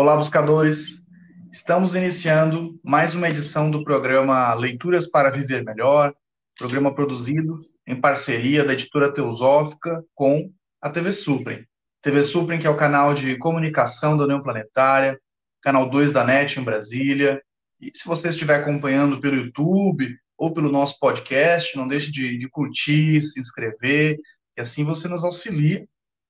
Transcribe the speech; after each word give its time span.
Olá, 0.00 0.16
buscadores. 0.16 1.08
Estamos 1.50 1.96
iniciando 1.96 2.78
mais 2.84 3.16
uma 3.16 3.28
edição 3.28 3.68
do 3.68 3.82
programa 3.82 4.54
Leituras 4.54 5.10
para 5.10 5.28
Viver 5.28 5.64
Melhor, 5.64 6.14
programa 6.56 6.94
produzido 6.94 7.60
em 7.84 8.00
parceria 8.00 8.62
da 8.64 8.74
editora 8.74 9.12
Teosófica 9.12 10.04
com 10.14 10.52
a 10.80 10.88
TV 10.88 11.12
Suprem. 11.12 11.66
TV 12.00 12.22
Suprem, 12.22 12.60
que 12.60 12.66
é 12.68 12.70
o 12.70 12.76
canal 12.76 13.12
de 13.12 13.36
comunicação 13.38 14.16
da 14.16 14.22
União 14.22 14.40
Planetária, 14.40 15.18
canal 15.60 15.90
2 15.90 16.12
da 16.12 16.22
NET 16.22 16.60
em 16.60 16.62
Brasília. 16.62 17.42
E 17.80 17.90
se 17.92 18.06
você 18.06 18.28
estiver 18.28 18.54
acompanhando 18.54 19.20
pelo 19.20 19.34
YouTube 19.34 20.16
ou 20.36 20.54
pelo 20.54 20.70
nosso 20.70 20.96
podcast, 21.00 21.76
não 21.76 21.88
deixe 21.88 22.12
de, 22.12 22.38
de 22.38 22.48
curtir, 22.48 23.20
se 23.20 23.40
inscrever, 23.40 24.16
e 24.56 24.60
assim 24.60 24.84
você 24.84 25.08
nos 25.08 25.24
auxilia 25.24 25.84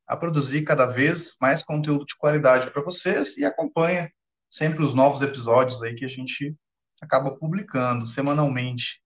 a 0.08 0.16
produzir 0.16 0.62
cada 0.62 0.86
vez 0.86 1.36
mais 1.38 1.62
conteúdo 1.62 2.06
de 2.06 2.16
qualidade 2.16 2.70
para 2.70 2.82
vocês 2.82 3.36
e 3.36 3.44
acompanha 3.44 4.10
sempre 4.50 4.82
os 4.82 4.94
novos 4.94 5.20
episódios 5.20 5.82
aí 5.82 5.94
que 5.94 6.06
a 6.06 6.08
gente 6.08 6.56
acaba 7.00 7.36
publicando 7.36 8.06
semanalmente. 8.06 9.02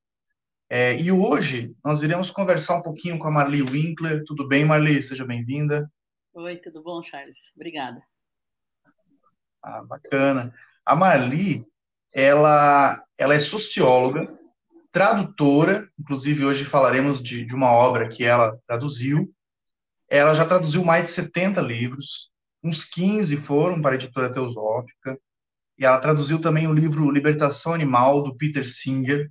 É, 0.70 0.96
e 0.96 1.10
hoje 1.10 1.77
nós 1.84 2.02
iremos 2.02 2.30
conversar 2.30 2.77
um 2.77 2.83
pouquinho 2.83 3.19
com 3.19 3.27
a 3.27 3.30
Marli 3.33 3.62
Winkler. 3.62 4.23
Tudo 4.24 4.46
bem, 4.46 4.65
Marli? 4.65 5.02
Seja 5.02 5.27
bem-vinda. 5.27 5.91
Oi, 6.33 6.57
tudo 6.57 6.83
bom, 6.83 7.02
Charles? 7.02 7.52
Obrigada. 7.57 8.01
Ah, 9.60 9.82
bacana. 9.82 10.55
A 10.87 10.95
Marli, 10.95 11.66
ela, 12.12 13.05
ela 13.18 13.34
é 13.34 13.40
socióloga, 13.40 14.27
tradutora, 14.90 15.90
inclusive 15.99 16.45
hoje 16.45 16.65
falaremos 16.65 17.23
de, 17.23 17.45
de 17.45 17.55
uma 17.55 17.73
obra 17.73 18.09
que 18.09 18.24
ela 18.24 18.57
traduziu, 18.66 19.30
ela 20.18 20.35
já 20.35 20.45
traduziu 20.45 20.85
mais 20.85 21.07
de 21.07 21.10
70 21.13 21.60
livros, 21.63 22.30
uns 22.63 22.85
15 22.85 23.35
foram 23.38 23.80
para 23.80 23.93
a 23.93 23.95
editora 23.95 24.30
Teosófica, 24.30 25.18
e 25.79 25.87
ela 25.87 25.99
traduziu 25.99 26.38
também 26.38 26.66
o 26.66 26.74
livro 26.74 27.10
Libertação 27.10 27.73
Animal, 27.73 28.23
do 28.23 28.37
Peter 28.37 28.66
Singer. 28.66 29.30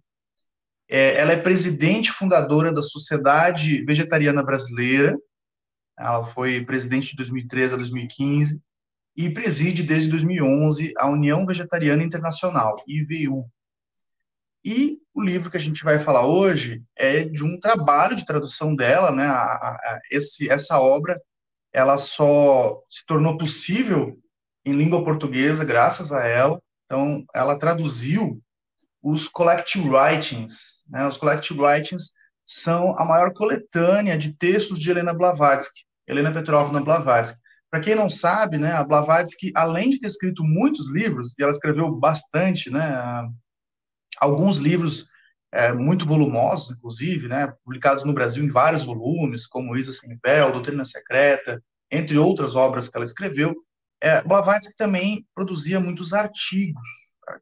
É, 0.90 1.18
ela 1.18 1.34
é 1.34 1.38
presidente 1.38 2.12
fundadora 2.12 2.74
da 2.74 2.82
Sociedade 2.82 3.86
Vegetariana 3.86 4.44
Brasileira, 4.44 5.16
ela 5.98 6.26
foi 6.26 6.66
presidente 6.66 7.12
de 7.12 7.18
2013 7.18 7.76
a 7.76 7.78
2015, 7.78 8.60
e 9.16 9.30
preside 9.30 9.84
desde 9.84 10.10
2011 10.10 10.94
a 10.98 11.08
União 11.08 11.46
Vegetariana 11.46 12.04
Internacional, 12.04 12.76
IVU, 12.88 13.48
e 14.64 15.00
o 15.14 15.22
livro 15.22 15.50
que 15.50 15.58
a 15.58 15.62
gente 15.62 15.84
vai 15.84 16.00
falar 16.00 16.26
hoje 16.26 16.84
é 16.96 17.24
de 17.24 17.44
um 17.44 17.60
trabalho 17.60 18.16
de 18.16 18.26
tradução 18.26 18.76
dela, 18.76 19.12
né? 19.12 19.26
A, 19.26 19.44
a, 19.44 20.00
esse, 20.12 20.50
essa 20.50 20.80
obra, 20.80 21.16
ela 21.74 21.98
só 21.98 22.82
se 22.90 23.06
tornou 23.06 23.38
possível 23.38 24.18
em 24.66 24.74
língua 24.74 25.04
portuguesa 25.04 25.66
graças 25.66 26.12
a 26.12 26.26
ela. 26.26 26.62
Então, 26.86 27.26
ela 27.34 27.58
traduziu 27.58 28.42
os 29.02 29.28
collective 29.28 29.90
writings. 29.90 30.86
Né? 30.90 31.08
Os 31.08 31.18
collective 31.18 31.60
writings 31.60 32.12
são 32.46 32.98
a 33.00 33.06
maior 33.06 33.34
coletânea 33.34 34.18
de 34.18 34.34
textos 34.34 34.80
de 34.80 34.92
Helena 34.92 35.14
Blavatsky, 35.14 35.82
Helena 36.08 36.32
Petrovna 36.32 36.82
Blavatsky. 36.82 37.40
Para 37.72 37.80
quem 37.80 37.96
não 37.96 38.10
sabe, 38.10 38.58
né, 38.58 38.74
a 38.74 38.84
Blavatsky, 38.84 39.54
além 39.56 39.92
de 39.92 40.00
ter 40.00 40.08
escrito 40.08 40.44
muitos 40.44 40.92
livros, 40.92 41.34
e 41.40 41.42
ela 41.42 41.54
escreveu 41.54 41.90
bastante, 41.96 42.70
né, 42.70 43.26
alguns 44.22 44.58
livros 44.58 45.10
é, 45.52 45.74
muito 45.74 46.06
volumosos, 46.06 46.78
inclusive, 46.78 47.28
né, 47.28 47.52
publicados 47.66 48.04
no 48.04 48.14
Brasil 48.14 48.44
em 48.44 48.50
vários 48.50 48.86
volumes, 48.86 49.48
como 49.48 49.76
Isa 49.76 49.92
Semipel, 49.92 50.52
Doutrina 50.54 50.86
Secreta, 50.86 51.62
entre 51.90 52.18
outras 52.18 52.56
obras 52.56 52.88
que 52.88 52.96
ela 52.96 53.04
escreveu. 53.04 53.54
É, 54.00 54.24
Blavatsky 54.24 54.76
também 54.78 55.26
produzia 55.36 55.80
muitos 55.80 56.14
artigos, 56.14 56.88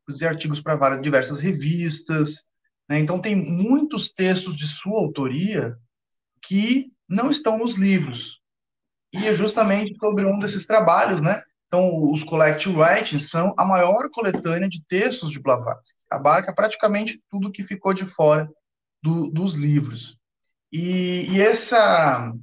produzia 0.06 0.30
artigos 0.30 0.60
para 0.60 0.76
várias 0.76 1.02
diversas 1.02 1.40
revistas, 1.40 2.50
né, 2.90 2.98
então 2.98 3.22
tem 3.22 3.36
muitos 3.36 4.14
textos 4.14 4.56
de 4.56 4.66
sua 4.66 5.00
autoria 5.00 5.78
que 6.42 6.92
não 7.08 7.30
estão 7.30 7.60
nos 7.60 7.76
livros. 7.76 8.40
E 9.14 9.28
é 9.28 9.34
justamente 9.34 9.96
sobre 9.98 10.26
um 10.26 10.40
desses 10.40 10.66
trabalhos, 10.66 11.20
né, 11.22 11.44
então, 11.70 12.12
os 12.12 12.24
collective 12.24 12.76
writings 12.76 13.30
são 13.30 13.54
a 13.56 13.64
maior 13.64 14.10
coletânea 14.10 14.68
de 14.68 14.84
textos 14.88 15.30
de 15.30 15.40
Blavatsky. 15.40 16.04
Abarca 16.10 16.52
praticamente 16.52 17.22
tudo 17.30 17.52
que 17.52 17.64
ficou 17.64 17.94
de 17.94 18.08
fora 18.08 18.50
do, 19.04 19.30
dos 19.30 19.54
livros. 19.54 20.18
E, 20.74 21.28
e, 21.32 21.40
essa, 21.40 22.34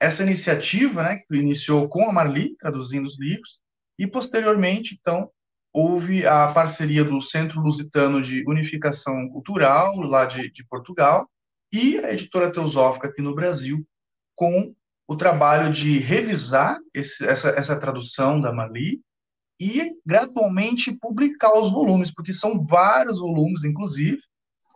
essa 0.00 0.22
iniciativa, 0.22 1.02
né, 1.02 1.16
que 1.26 1.34
iniciou 1.34 1.88
com 1.88 2.08
a 2.08 2.12
Marli, 2.12 2.56
traduzindo 2.56 3.06
os 3.06 3.18
livros, 3.18 3.60
e 3.98 4.06
posteriormente, 4.06 4.96
então, 5.00 5.28
houve 5.72 6.24
a 6.24 6.46
parceria 6.52 7.02
do 7.02 7.20
Centro 7.20 7.60
Lusitano 7.60 8.22
de 8.22 8.44
Unificação 8.46 9.28
Cultural, 9.30 9.96
lá 9.98 10.26
de, 10.26 10.48
de 10.52 10.64
Portugal, 10.68 11.28
e 11.72 11.98
a 11.98 12.12
editora 12.12 12.52
Teosófica 12.52 13.08
aqui 13.08 13.20
no 13.20 13.34
Brasil, 13.34 13.84
com 14.36 14.72
o 15.06 15.16
trabalho 15.16 15.70
de 15.70 15.98
revisar 15.98 16.78
esse, 16.92 17.26
essa, 17.26 17.50
essa 17.50 17.78
tradução 17.78 18.40
da 18.40 18.52
Mali 18.52 19.00
e 19.60 19.92
gradualmente 20.04 20.98
publicar 20.98 21.56
os 21.58 21.70
volumes, 21.70 22.12
porque 22.12 22.32
são 22.32 22.64
vários 22.66 23.18
volumes, 23.18 23.64
inclusive. 23.64 24.18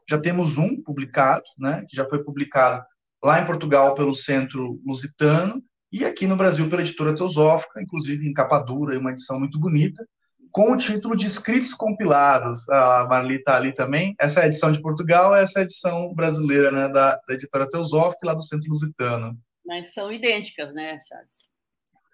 Já 0.08 0.18
temos 0.18 0.56
um 0.56 0.80
publicado, 0.82 1.44
né, 1.58 1.84
que 1.88 1.96
já 1.96 2.06
foi 2.08 2.22
publicado 2.22 2.84
lá 3.22 3.40
em 3.40 3.46
Portugal 3.46 3.94
pelo 3.94 4.14
Centro 4.14 4.80
Lusitano 4.86 5.62
e 5.90 6.04
aqui 6.04 6.26
no 6.26 6.36
Brasil 6.36 6.68
pela 6.68 6.82
editora 6.82 7.14
Teosófica, 7.14 7.82
inclusive 7.82 8.26
em 8.26 8.32
capa 8.32 8.58
dura, 8.58 8.98
uma 8.98 9.10
edição 9.10 9.38
muito 9.38 9.58
bonita, 9.58 10.06
com 10.52 10.72
o 10.72 10.76
título 10.76 11.16
de 11.16 11.26
Escritos 11.26 11.74
Compilados. 11.74 12.68
A 12.70 13.06
Marli 13.08 13.36
está 13.36 13.56
ali 13.56 13.72
também. 13.72 14.14
Essa 14.18 14.40
é 14.40 14.44
a 14.44 14.46
edição 14.46 14.72
de 14.72 14.80
Portugal, 14.80 15.34
essa 15.34 15.58
é 15.58 15.60
a 15.60 15.64
edição 15.64 16.14
brasileira 16.14 16.70
né, 16.70 16.88
da, 16.88 17.18
da 17.26 17.34
editora 17.34 17.68
Teosófica, 17.68 18.26
lá 18.26 18.34
do 18.34 18.42
Centro 18.42 18.70
Lusitano 18.70 19.38
mas 19.68 19.92
são 19.92 20.10
idênticas, 20.10 20.72
né, 20.72 20.98
Charles? 21.06 21.50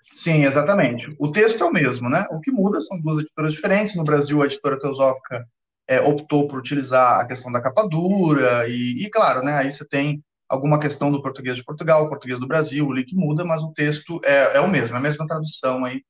Sim, 0.03 0.45
exatamente. 0.45 1.15
O 1.19 1.31
texto 1.31 1.63
é 1.63 1.67
o 1.67 1.73
mesmo, 1.73 2.11
né? 2.11 2.27
O 2.31 2.41
que 2.41 2.51
muda 2.51 2.81
são 2.81 3.01
duas 3.01 3.19
editoras 3.19 3.55
diferentes. 3.55 3.97
No 3.97 4.05
Brasil, 4.05 4.43
a 4.43 4.45
editora 4.45 4.79
Teosófica 4.79 5.47
é, 5.89 6.01
optou 6.01 6.49
por 6.49 6.59
utilizar 6.59 7.21
a 7.21 7.27
questão 7.27 7.51
da 7.51 7.61
capa 7.61 7.89
dura, 7.89 8.69
e, 8.69 9.05
e, 9.05 9.11
claro, 9.11 9.43
né, 9.43 9.55
aí 9.55 9.71
você 9.71 9.87
tem 9.87 10.23
alguma 10.49 10.79
questão 10.79 11.11
do 11.11 11.23
português 11.23 11.57
de 11.57 11.65
Portugal, 11.65 12.09
português 12.09 12.39
do 12.39 12.47
Brasil, 12.47 12.89
o 12.89 12.95
que 13.05 13.17
muda, 13.17 13.45
mas 13.45 13.63
o 13.63 13.73
texto 13.73 14.21
é, 14.25 14.57
é 14.57 14.61
o 14.61 14.69
mesmo, 14.69 14.95
é 14.95 14.99
a 14.99 15.03
mesma 15.03 15.27
tradução 15.27 15.85
aí 15.85 16.03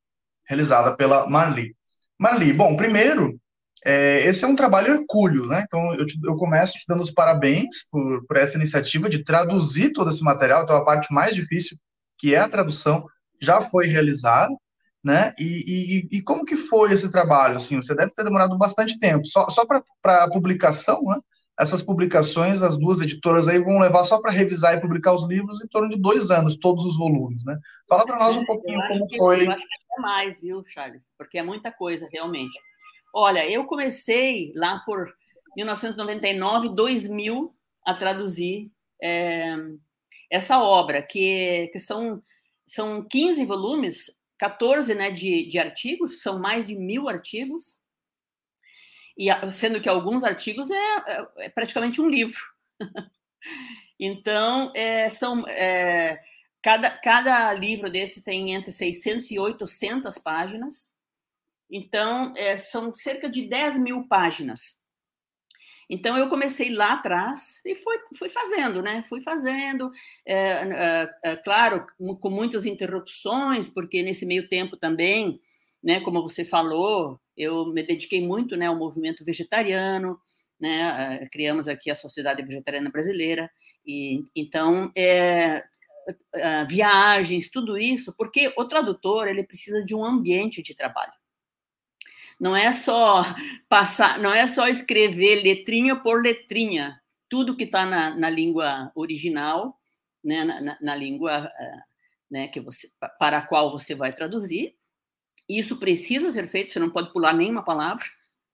realizada 0.47 0.97
pela 0.97 1.28
Marli. 1.28 1.75
Marli, 2.19 2.53
bom, 2.53 2.76
primeiro, 2.76 3.38
é, 3.84 4.27
esse 4.27 4.45
é 4.45 4.49
um 4.49 4.56
trabalho 4.56 4.95
hercúleo, 4.95 5.47
né? 5.47 5.62
Então, 5.67 5.95
eu, 5.95 6.06
te, 6.06 6.19
eu 6.25 6.37
começo 6.37 6.72
te 6.72 6.84
dando 6.89 7.03
os 7.03 7.11
parabéns 7.11 7.89
por, 7.91 8.25
por 8.27 8.37
essa 8.37 8.56
iniciativa 8.56 9.11
de 9.11 9.22
traduzir 9.22 9.93
todo 9.93 10.09
esse 10.09 10.22
material. 10.22 10.65
Então, 10.65 10.77
a 10.77 10.84
parte 10.84 11.12
mais 11.12 11.34
difícil, 11.37 11.77
que 12.19 12.34
é 12.34 12.39
a 12.39 12.49
tradução, 12.49 13.06
já 13.41 13.61
foi 13.61 13.87
realizada, 13.87 14.55
né? 15.05 15.34
E, 15.39 16.09
e, 16.11 16.17
e 16.17 16.23
como 16.23 16.47
que 16.47 16.56
foi 16.56 16.93
esse 16.93 17.12
trabalho? 17.12 17.59
Assim, 17.59 17.77
você 17.77 17.94
deve 17.94 18.12
ter 18.12 18.25
demorado 18.25 18.56
bastante 18.56 18.99
tempo. 18.99 19.27
Só, 19.27 19.50
só 19.50 19.65
para 19.67 20.25
a 20.25 20.31
publicação, 20.31 21.03
né? 21.03 21.21
Essas 21.61 21.83
publicações, 21.83 22.62
as 22.62 22.77
duas 22.77 23.00
editoras 23.00 23.47
aí 23.47 23.62
vão 23.62 23.78
levar 23.78 24.03
só 24.03 24.21
para 24.21 24.33
revisar 24.33 24.75
e 24.75 24.81
publicar 24.81 25.12
os 25.12 25.28
livros 25.28 25.62
em 25.62 25.69
torno 25.69 25.89
de 25.89 25.97
dois 25.97 26.31
anos, 26.31 26.59
todos 26.59 26.84
os 26.84 26.97
volumes, 26.97 27.44
né? 27.44 27.56
Fala 27.89 28.05
para 28.05 28.19
nós 28.19 28.37
um 28.37 28.44
pouquinho 28.44 28.81
como 28.88 29.06
que, 29.06 29.17
foi. 29.17 29.47
Eu 29.47 29.53
acho 29.53 29.64
que 29.64 29.99
é 29.99 30.00
mais, 30.00 30.41
viu, 30.41 30.62
Charles? 30.64 31.12
Porque 31.17 31.38
é 31.38 31.44
muita 31.44 31.70
coisa, 31.70 32.09
realmente. 32.11 32.59
Olha, 33.16 33.49
eu 33.49 33.64
comecei 33.64 34.52
lá 34.56 34.81
por 34.84 35.14
1999, 35.56 36.70
2000 36.70 37.55
a 37.87 37.94
traduzir 37.94 38.72
é, 39.00 39.55
essa 40.28 40.61
obra, 40.61 41.00
que, 41.00 41.69
que 41.69 41.78
são, 41.78 42.20
são 42.66 43.06
15 43.06 43.44
volumes, 43.44 44.11
14 44.37 44.96
né, 44.96 45.12
de, 45.12 45.49
de 45.49 45.61
artigos, 45.61 46.22
são 46.22 46.40
mais 46.40 46.66
de 46.66 46.75
mil 46.75 47.08
artigos, 47.08 47.81
e 49.16 49.28
sendo 49.52 49.81
que 49.81 49.88
alguns 49.88 50.25
artigos 50.25 50.69
é, 50.69 50.96
é, 51.06 51.28
é 51.38 51.49
praticamente 51.49 52.00
um 52.00 52.08
livro. 52.08 52.40
então, 54.00 54.72
é, 54.75 55.08
são 55.08 55.46
é, 55.46 56.20
cada, 56.61 56.90
cada 56.90 57.52
livro 57.52 57.88
desse 57.88 58.25
tem 58.25 58.55
entre 58.55 58.72
600 58.72 59.31
e 59.31 59.38
800 59.38 60.19
páginas, 60.19 60.94
então, 61.70 62.32
é, 62.37 62.56
são 62.56 62.94
cerca 62.94 63.28
de 63.28 63.49
10 63.49 63.78
mil 63.78 64.06
páginas. 64.06 64.78
Então, 65.88 66.16
eu 66.16 66.28
comecei 66.28 66.70
lá 66.70 66.94
atrás 66.94 67.61
e 67.64 67.75
fui, 67.75 67.96
fui 68.19 68.28
fazendo, 68.28 68.82
né? 68.82 69.02
Fui 69.08 69.20
fazendo, 69.20 69.90
é, 70.26 71.08
é, 71.22 71.37
claro, 71.37 71.87
com 72.20 72.31
muitas 72.31 72.64
interrupções, 72.66 73.69
porque 73.69 74.02
nesse 74.02 74.25
meio 74.25 74.49
tempo 74.49 74.76
também, 74.76 75.38
né, 75.82 76.00
como 76.00 76.22
você 76.22 76.44
falou, 76.44 77.20
eu 77.37 77.66
me 77.66 77.82
dediquei 77.82 78.25
muito 78.26 78.56
né, 78.56 78.66
ao 78.66 78.76
movimento 78.76 79.25
vegetariano, 79.25 80.19
né? 80.58 81.26
Criamos 81.31 81.69
aqui 81.69 81.90
a 81.90 81.94
Sociedade 81.94 82.43
Vegetariana 82.43 82.90
Brasileira, 82.90 83.50
e 83.87 84.25
então, 84.34 84.90
é, 84.96 85.64
viagens, 86.66 87.50
tudo 87.50 87.76
isso, 87.76 88.14
porque 88.16 88.52
o 88.56 88.64
tradutor 88.64 89.28
ele 89.28 89.44
precisa 89.44 89.84
de 89.84 89.94
um 89.94 90.05
ambiente 90.05 90.62
de 90.62 90.75
trabalho. 90.75 91.12
Não 92.41 92.57
é 92.57 92.73
só 92.73 93.23
passar, 93.69 94.19
não 94.19 94.33
é 94.33 94.47
só 94.47 94.69
escrever 94.69 95.43
letrinha 95.43 95.97
por 95.97 96.23
letrinha, 96.23 97.01
tudo 97.29 97.57
que 97.57 97.65
está 97.65 97.87
na, 97.87 98.15
na, 98.15 98.29
língua 98.29 98.91
original, 98.95 99.79
né, 100.23 100.45
na, 100.45 100.79
na 100.81 100.95
língua 100.95 101.51
eh, 101.59 101.81
né, 102.31 102.49
que 102.49 102.61
você, 102.61 102.89
para 103.19 103.39
a 103.39 103.47
qual 103.47 103.71
você 103.71 103.95
vai 103.95 104.13
traduzir. 104.13 104.75
Isso 105.49 105.77
precisa 105.79 106.33
ser 106.33 106.47
feito, 106.47 106.71
você 106.71 106.79
não 106.79 106.91
pode 106.91 107.13
pular 107.13 107.33
nenhuma 107.35 107.65
palavra. 107.65 108.05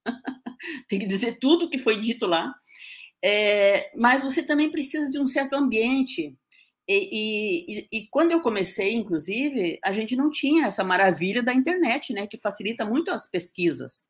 Tem 0.88 0.99
que 0.99 1.06
dizer 1.06 1.38
tudo 1.38 1.71
que 1.71 1.79
foi 1.79 2.00
dito 2.00 2.27
lá. 2.27 2.53
É, 3.23 3.91
mas 3.97 4.23
você 4.23 4.43
também 4.43 4.71
precisa 4.71 5.11
de 5.11 5.19
um 5.19 5.27
certo 5.27 5.55
ambiente. 5.55 6.37
E, 6.92 7.69
e, 7.69 7.88
e, 7.92 8.08
quando 8.08 8.32
eu 8.32 8.40
comecei, 8.40 8.94
inclusive, 8.94 9.78
a 9.84 9.92
gente 9.92 10.16
não 10.16 10.28
tinha 10.28 10.66
essa 10.66 10.82
maravilha 10.82 11.40
da 11.40 11.54
internet, 11.54 12.12
né, 12.12 12.26
que 12.26 12.37
facilita 12.37 12.84
muito 12.84 13.12
as 13.12 13.31
pesquisas. 13.31 14.08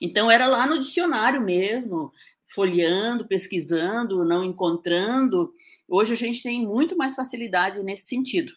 Então, 0.00 0.30
era 0.30 0.46
lá 0.46 0.64
no 0.64 0.78
dicionário 0.78 1.42
mesmo, 1.42 2.12
folheando, 2.54 3.26
pesquisando, 3.26 4.24
não 4.24 4.44
encontrando. 4.44 5.52
Hoje 5.88 6.12
a 6.12 6.16
gente 6.16 6.40
tem 6.40 6.64
muito 6.64 6.96
mais 6.96 7.16
facilidade 7.16 7.82
nesse 7.82 8.06
sentido. 8.06 8.52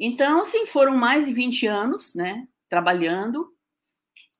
Então, 0.00 0.40
assim, 0.40 0.64
foram 0.64 0.96
mais 0.96 1.26
de 1.26 1.32
20 1.34 1.66
anos, 1.66 2.14
né, 2.14 2.48
trabalhando. 2.70 3.54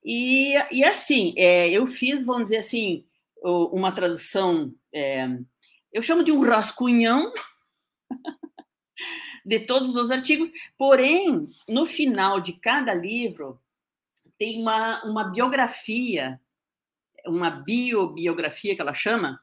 E, 0.02 0.55
e 0.70 0.82
assim, 0.84 1.34
é, 1.37 1.69
eu 1.69 1.87
fiz, 1.87 2.25
vamos 2.25 2.44
dizer 2.44 2.58
assim, 2.58 3.05
uma 3.43 3.93
tradução, 3.93 4.75
é, 4.90 5.28
eu 5.93 6.03
chamo 6.03 6.23
de 6.23 6.33
um 6.33 6.41
rascunhão 6.41 7.33
de 9.44 9.61
todos 9.61 9.94
os 9.94 10.11
artigos, 10.11 10.50
porém, 10.79 11.49
no 11.69 11.85
final 11.85 12.41
de 12.41 12.55
cada 12.55 12.94
livro, 12.94 13.61
tem 14.39 14.61
uma, 14.61 15.05
uma 15.05 15.25
biografia, 15.25 16.41
uma 17.27 17.50
biobiografia 17.50 18.75
que 18.75 18.81
ela 18.81 18.94
chama, 18.94 19.41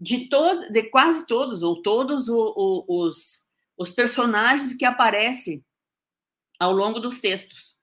de, 0.00 0.28
todo, 0.28 0.70
de 0.72 0.84
quase 0.84 1.26
todos, 1.26 1.62
ou 1.62 1.82
todos 1.82 2.28
o, 2.28 2.54
o, 2.56 3.02
os, 3.02 3.44
os 3.76 3.90
personagens 3.90 4.72
que 4.72 4.84
aparecem 4.84 5.64
ao 6.58 6.72
longo 6.72 7.00
dos 7.00 7.20
textos. 7.20 7.76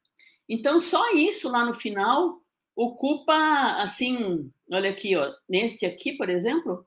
Então, 0.48 0.80
só 0.80 1.14
isso 1.14 1.50
lá 1.50 1.66
no 1.66 1.74
final 1.74 2.42
ocupa, 2.76 3.82
assim, 3.82 4.52
olha 4.72 4.90
aqui, 4.90 5.16
ó, 5.16 5.34
neste 5.50 5.86
aqui, 5.86 6.14
por 6.14 6.30
exemplo, 6.30 6.87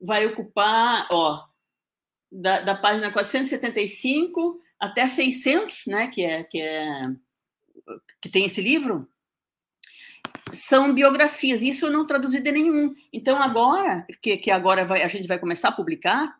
vai 0.00 0.26
ocupar, 0.26 1.06
ó, 1.10 1.44
da, 2.30 2.60
da 2.60 2.74
página 2.74 3.12
475 3.12 4.60
até 4.78 5.08
600, 5.08 5.86
né, 5.86 6.06
que 6.08 6.24
é 6.24 6.44
que 6.44 6.60
é 6.60 7.02
que 8.20 8.28
tem 8.28 8.44
esse 8.44 8.60
livro, 8.60 9.08
são 10.52 10.94
biografias. 10.94 11.62
Isso 11.62 11.86
eu 11.86 11.90
não 11.90 12.06
traduzi 12.06 12.40
de 12.40 12.52
nenhum. 12.52 12.94
Então 13.12 13.40
agora, 13.40 14.06
que, 14.20 14.36
que 14.36 14.50
agora 14.50 14.84
vai, 14.84 15.02
a 15.02 15.08
gente 15.08 15.26
vai 15.26 15.38
começar 15.38 15.68
a 15.68 15.72
publicar, 15.72 16.36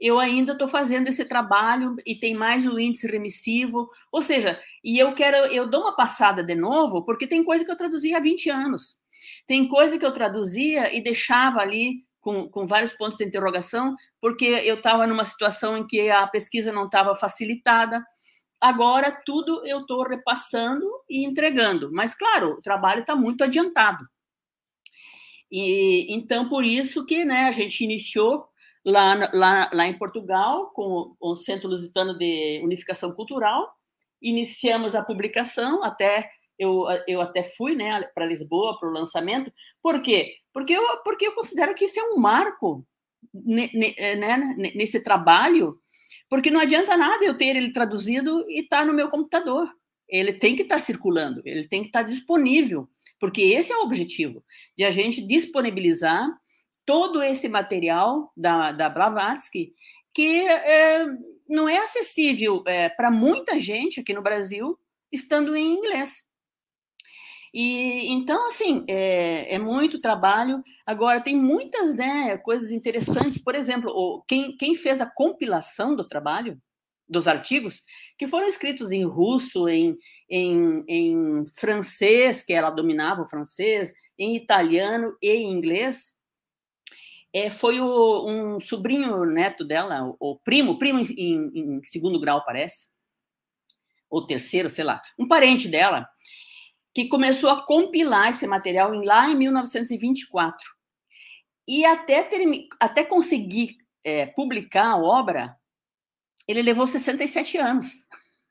eu 0.00 0.18
ainda 0.18 0.52
estou 0.52 0.68
fazendo 0.68 1.08
esse 1.08 1.24
trabalho 1.24 1.96
e 2.06 2.14
tem 2.14 2.34
mais 2.34 2.66
o 2.66 2.78
índice 2.78 3.08
remissivo, 3.08 3.90
ou 4.12 4.22
seja, 4.22 4.60
e 4.84 4.98
eu 4.98 5.12
quero, 5.12 5.36
eu 5.52 5.68
dou 5.68 5.82
uma 5.82 5.96
passada 5.96 6.42
de 6.42 6.54
novo, 6.54 7.04
porque 7.04 7.26
tem 7.26 7.42
coisa 7.42 7.64
que 7.64 7.70
eu 7.70 7.76
traduzia 7.76 8.16
há 8.16 8.20
20 8.20 8.48
anos, 8.48 9.00
tem 9.44 9.66
coisa 9.66 9.98
que 9.98 10.06
eu 10.06 10.12
traduzia 10.12 10.94
e 10.96 11.02
deixava 11.02 11.60
ali 11.60 12.04
com, 12.20 12.48
com 12.48 12.66
vários 12.66 12.92
pontos 12.92 13.18
de 13.18 13.24
interrogação, 13.24 13.94
porque 14.20 14.44
eu 14.44 14.76
estava 14.76 15.06
numa 15.06 15.24
situação 15.24 15.76
em 15.76 15.86
que 15.86 16.10
a 16.10 16.26
pesquisa 16.26 16.72
não 16.72 16.86
estava 16.86 17.14
facilitada. 17.14 18.04
Agora 18.60 19.16
tudo 19.24 19.62
eu 19.64 19.80
estou 19.80 20.02
repassando 20.02 20.84
e 21.08 21.24
entregando, 21.24 21.90
mas 21.92 22.14
claro, 22.14 22.52
o 22.52 22.58
trabalho 22.58 23.00
está 23.00 23.14
muito 23.14 23.44
adiantado. 23.44 24.04
E 25.50 26.12
então 26.14 26.48
por 26.48 26.64
isso 26.64 27.06
que 27.06 27.24
né, 27.24 27.44
a 27.44 27.52
gente 27.52 27.82
iniciou 27.84 28.48
lá, 28.84 29.30
lá, 29.32 29.70
lá 29.72 29.86
em 29.86 29.96
Portugal, 29.96 30.70
com 30.72 31.14
o 31.20 31.36
Centro 31.36 31.68
Lusitano 31.68 32.16
de 32.16 32.60
Unificação 32.64 33.12
Cultural. 33.12 33.70
Iniciamos 34.20 34.94
a 34.94 35.04
publicação, 35.04 35.84
até 35.84 36.28
eu, 36.58 36.84
eu 37.06 37.20
até 37.20 37.44
fui 37.44 37.76
né, 37.76 38.02
para 38.14 38.26
Lisboa 38.26 38.78
para 38.78 38.88
o 38.88 38.92
lançamento. 38.92 39.52
Por 39.82 40.02
quê? 40.02 40.34
Porque 40.58 40.72
eu, 40.72 40.82
porque 41.04 41.24
eu 41.24 41.32
considero 41.36 41.72
que 41.72 41.84
isso 41.84 42.00
é 42.00 42.02
um 42.02 42.16
marco 42.16 42.84
ne, 43.32 43.70
né, 43.72 44.56
nesse 44.74 45.00
trabalho, 45.00 45.78
porque 46.28 46.50
não 46.50 46.58
adianta 46.58 46.96
nada 46.96 47.24
eu 47.24 47.36
ter 47.36 47.56
ele 47.56 47.70
traduzido 47.70 48.44
e 48.50 48.62
estar 48.62 48.80
tá 48.80 48.84
no 48.84 48.92
meu 48.92 49.08
computador. 49.08 49.72
Ele 50.08 50.32
tem 50.32 50.56
que 50.56 50.62
estar 50.62 50.74
tá 50.74 50.80
circulando, 50.80 51.40
ele 51.44 51.68
tem 51.68 51.82
que 51.82 51.90
estar 51.90 52.02
tá 52.02 52.08
disponível, 52.08 52.88
porque 53.20 53.40
esse 53.40 53.72
é 53.72 53.76
o 53.76 53.82
objetivo, 53.82 54.44
de 54.76 54.82
a 54.82 54.90
gente 54.90 55.24
disponibilizar 55.24 56.28
todo 56.84 57.22
esse 57.22 57.48
material 57.48 58.32
da, 58.36 58.72
da 58.72 58.88
Blavatsky, 58.88 59.70
que 60.12 60.40
é, 60.40 61.04
não 61.48 61.68
é 61.68 61.78
acessível 61.78 62.64
é, 62.66 62.88
para 62.88 63.12
muita 63.12 63.60
gente 63.60 64.00
aqui 64.00 64.12
no 64.12 64.22
Brasil, 64.22 64.76
estando 65.12 65.54
em 65.54 65.74
inglês. 65.74 66.24
E 67.52 68.08
então, 68.12 68.48
assim, 68.48 68.84
é, 68.88 69.54
é, 69.54 69.58
muito 69.58 70.00
trabalho. 70.00 70.62
Agora, 70.86 71.20
tem 71.20 71.36
muitas 71.36 71.94
né, 71.94 72.36
coisas 72.38 72.70
interessantes. 72.70 73.38
Por 73.38 73.54
exemplo, 73.54 74.24
quem, 74.26 74.56
quem 74.56 74.74
fez 74.74 75.00
a 75.00 75.06
compilação 75.06 75.96
do 75.96 76.06
trabalho, 76.06 76.60
dos 77.08 77.26
artigos, 77.26 77.82
que 78.18 78.26
foram 78.26 78.46
escritos 78.46 78.92
em 78.92 79.04
russo, 79.04 79.68
em, 79.68 79.96
em, 80.28 80.84
em 80.86 81.44
francês, 81.56 82.42
que 82.42 82.52
ela 82.52 82.70
dominava 82.70 83.22
o 83.22 83.28
francês, 83.28 83.92
em 84.18 84.36
italiano 84.36 85.16
e 85.22 85.30
em 85.30 85.50
inglês, 85.50 86.14
é, 87.32 87.50
foi 87.50 87.80
o, 87.80 88.26
um 88.26 88.60
sobrinho 88.60 89.24
neto 89.24 89.64
dela, 89.64 90.02
o, 90.04 90.32
o 90.32 90.38
primo, 90.38 90.78
primo 90.78 91.00
em, 91.00 91.50
em, 91.54 91.80
segundo 91.84 92.20
grau, 92.20 92.44
parece, 92.44 92.88
ou 94.10 94.26
terceiro, 94.26 94.70
sei 94.70 94.84
lá, 94.84 95.00
um 95.18 95.28
parente 95.28 95.68
dela, 95.68 96.08
que 96.98 97.06
começou 97.06 97.48
a 97.48 97.64
compilar 97.64 98.30
esse 98.30 98.44
material 98.44 98.90
lá 98.90 99.30
em 99.30 99.36
1924. 99.36 100.66
E 101.68 101.84
até, 101.84 102.24
ter, 102.24 102.44
até 102.80 103.04
conseguir 103.04 103.76
é, 104.02 104.26
publicar 104.26 104.86
a 104.86 104.96
obra, 104.96 105.56
ele 106.48 106.60
levou 106.60 106.88
67 106.88 107.56
anos. 107.56 107.86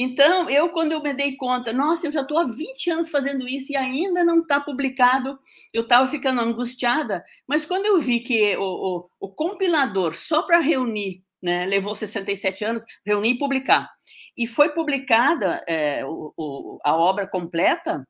Então, 0.00 0.48
eu, 0.48 0.68
quando 0.68 0.92
eu 0.92 1.02
me 1.02 1.12
dei 1.12 1.34
conta, 1.34 1.72
nossa, 1.72 2.06
eu 2.06 2.12
já 2.12 2.20
estou 2.20 2.38
há 2.38 2.44
20 2.44 2.88
anos 2.88 3.10
fazendo 3.10 3.48
isso 3.48 3.72
e 3.72 3.76
ainda 3.76 4.22
não 4.22 4.42
está 4.42 4.60
publicado, 4.60 5.36
eu 5.74 5.82
estava 5.82 6.06
ficando 6.06 6.40
angustiada, 6.40 7.24
mas 7.48 7.66
quando 7.66 7.86
eu 7.86 8.00
vi 8.00 8.20
que 8.20 8.56
o, 8.56 8.62
o, 8.62 9.10
o 9.18 9.28
compilador, 9.28 10.14
só 10.14 10.44
para 10.44 10.60
reunir, 10.60 11.24
né, 11.42 11.66
levou 11.66 11.96
67 11.96 12.64
anos, 12.64 12.84
reunir 13.04 13.30
e 13.30 13.38
publicar, 13.38 13.90
e 14.38 14.46
foi 14.46 14.70
publicada 14.70 15.64
é, 15.68 16.04
o, 16.06 16.78
a 16.84 16.96
obra 16.96 17.26
completa, 17.26 18.06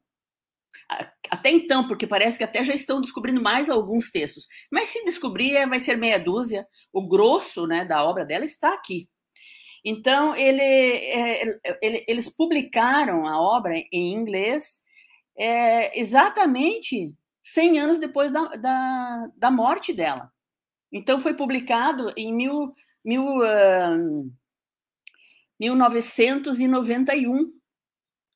até 1.30 1.50
então, 1.50 1.88
porque 1.88 2.06
parece 2.06 2.36
que 2.36 2.44
até 2.44 2.62
já 2.62 2.74
estão 2.74 3.00
descobrindo 3.00 3.42
mais 3.42 3.70
alguns 3.70 4.10
textos, 4.10 4.46
mas 4.70 4.90
se 4.90 5.02
descobrir, 5.06 5.56
é, 5.56 5.66
vai 5.66 5.80
ser 5.80 5.96
meia 5.96 6.18
dúzia, 6.18 6.66
o 6.92 7.08
grosso 7.08 7.66
né, 7.66 7.84
da 7.84 8.04
obra 8.04 8.26
dela 8.26 8.44
está 8.44 8.74
aqui. 8.74 9.08
Então, 9.82 10.36
ele, 10.36 10.60
é, 10.60 11.42
ele, 11.80 12.04
eles 12.06 12.28
publicaram 12.28 13.26
a 13.26 13.40
obra 13.40 13.74
em 13.90 14.12
inglês 14.12 14.80
é, 15.38 15.98
exatamente 15.98 17.14
100 17.42 17.78
anos 17.78 17.98
depois 17.98 18.30
da, 18.30 18.48
da, 18.56 19.30
da, 19.34 19.50
morte 19.50 19.94
dela. 19.94 20.30
Então, 20.92 21.18
foi 21.18 21.32
publicado 21.34 22.12
em 22.16 22.34
mil, 22.34 22.72
mil, 23.04 23.24
uh, 23.38 24.30
1991, 25.58 27.52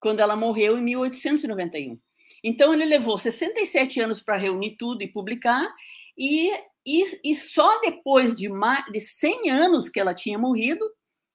quando 0.00 0.21
ela 0.21 0.37
morreu 0.37 0.79
em 0.79 0.83
1891. 0.83 1.99
Então, 2.43 2.75
ele 2.75 2.85
levou 2.85 3.17
67 3.17 4.00
anos 4.00 4.21
para 4.21 4.37
reunir 4.37 4.76
tudo 4.76 5.02
e 5.02 5.09
publicar, 5.09 5.73
e, 6.19 6.50
e, 6.85 7.33
e 7.33 7.37
só 7.37 7.81
depois 7.81 8.35
de, 8.35 8.49
de 8.91 9.00
100 9.00 9.50
anos 9.50 9.88
que 9.88 10.00
ela 10.00 10.14
tinha 10.14 10.38
morrido, 10.38 10.85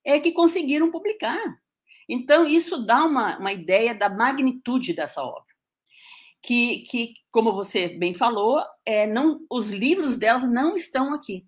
é 0.04 0.20
que 0.20 0.32
conseguiram 0.32 0.92
publicar. 0.92 1.58
Então, 2.10 2.46
isso 2.46 2.86
dá 2.86 3.04
uma, 3.04 3.38
uma 3.38 3.52
ideia 3.52 3.94
da 3.94 4.10
magnitude 4.10 4.94
dessa 4.94 5.22
obra. 5.22 5.44
Que, 6.42 6.80
que 6.90 7.14
como 7.32 7.54
você 7.54 7.90
bem 7.90 8.14
falou, 8.14 8.64
é, 8.86 9.06
não, 9.06 9.46
os 9.50 9.72
livros 9.72 10.18
dela 10.18 10.46
não 10.48 10.76
estão 10.76 11.14
aqui, 11.14 11.46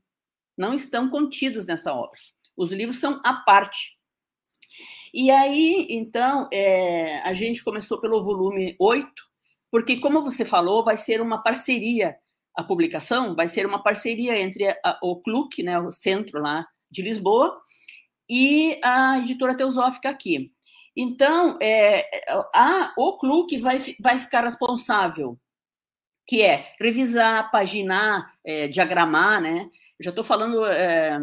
não 0.58 0.74
estão 0.74 1.10
contidos 1.10 1.65
nessa 1.65 1.93
obra. 1.93 2.19
Os 2.58 2.74
livros 2.74 3.00
são 3.00 3.22
à 3.24 3.34
parte. 3.34 3.98
E 5.13 5.31
aí, 5.31 5.87
então, 5.89 6.47
é, 6.51 7.19
a 7.21 7.33
gente 7.33 7.63
começou 7.63 7.99
pelo 7.99 8.23
volume 8.23 8.75
8, 8.79 9.09
porque, 9.71 9.99
como 9.99 10.23
você 10.23 10.45
falou, 10.45 10.83
vai 10.83 10.97
ser 10.97 11.21
uma 11.21 11.41
parceria, 11.41 12.15
a 12.55 12.63
publicação 12.63 13.35
vai 13.35 13.47
ser 13.47 13.65
uma 13.65 13.81
parceria 13.81 14.37
entre 14.37 14.67
a, 14.83 14.99
o 15.01 15.21
CLUC, 15.21 15.63
né, 15.63 15.79
o 15.79 15.91
centro 15.91 16.41
lá 16.41 16.65
de 16.91 17.01
Lisboa, 17.01 17.59
e 18.29 18.79
a 18.83 19.19
editora 19.19 19.55
teosófica 19.55 20.09
aqui. 20.09 20.51
Então, 20.95 21.57
é, 21.61 22.07
a, 22.53 22.93
o 22.97 23.17
CLUC 23.17 23.57
vai, 23.57 23.79
vai 24.01 24.19
ficar 24.19 24.43
responsável, 24.43 25.39
que 26.27 26.41
é 26.41 26.73
revisar, 26.79 27.49
paginar, 27.51 28.33
é, 28.45 28.67
diagramar, 28.67 29.41
né? 29.41 29.69
Já 29.99 30.11
estou 30.11 30.23
falando 30.23 30.65
é, 30.65 31.17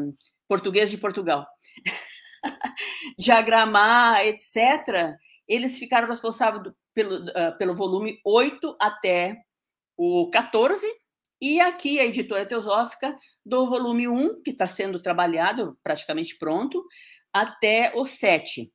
português 0.49 0.91
de 0.91 0.99
Portugal. 0.99 1.47
diagramar, 3.19 4.27
etc. 4.27 5.17
Eles 5.49 5.79
ficaram 5.79 6.09
responsáveis 6.09 6.63
do, 6.63 6.77
pelo, 6.95 7.27
uh, 7.27 7.57
pelo 7.59 7.75
volume 7.75 8.19
8 8.25 8.77
até 8.81 9.37
o 9.97 10.29
14, 10.31 10.87
e 11.41 11.61
aqui 11.61 11.99
a 11.99 12.05
editora 12.05 12.47
Teosófica, 12.47 13.15
do 13.45 13.69
volume 13.69 14.09
1, 14.09 14.43
que 14.43 14.51
está 14.51 14.67
sendo 14.67 15.01
trabalhado, 15.01 15.77
praticamente 15.83 16.37
pronto, 16.39 16.83
até 17.33 17.93
o 17.95 18.05
7. 18.05 18.71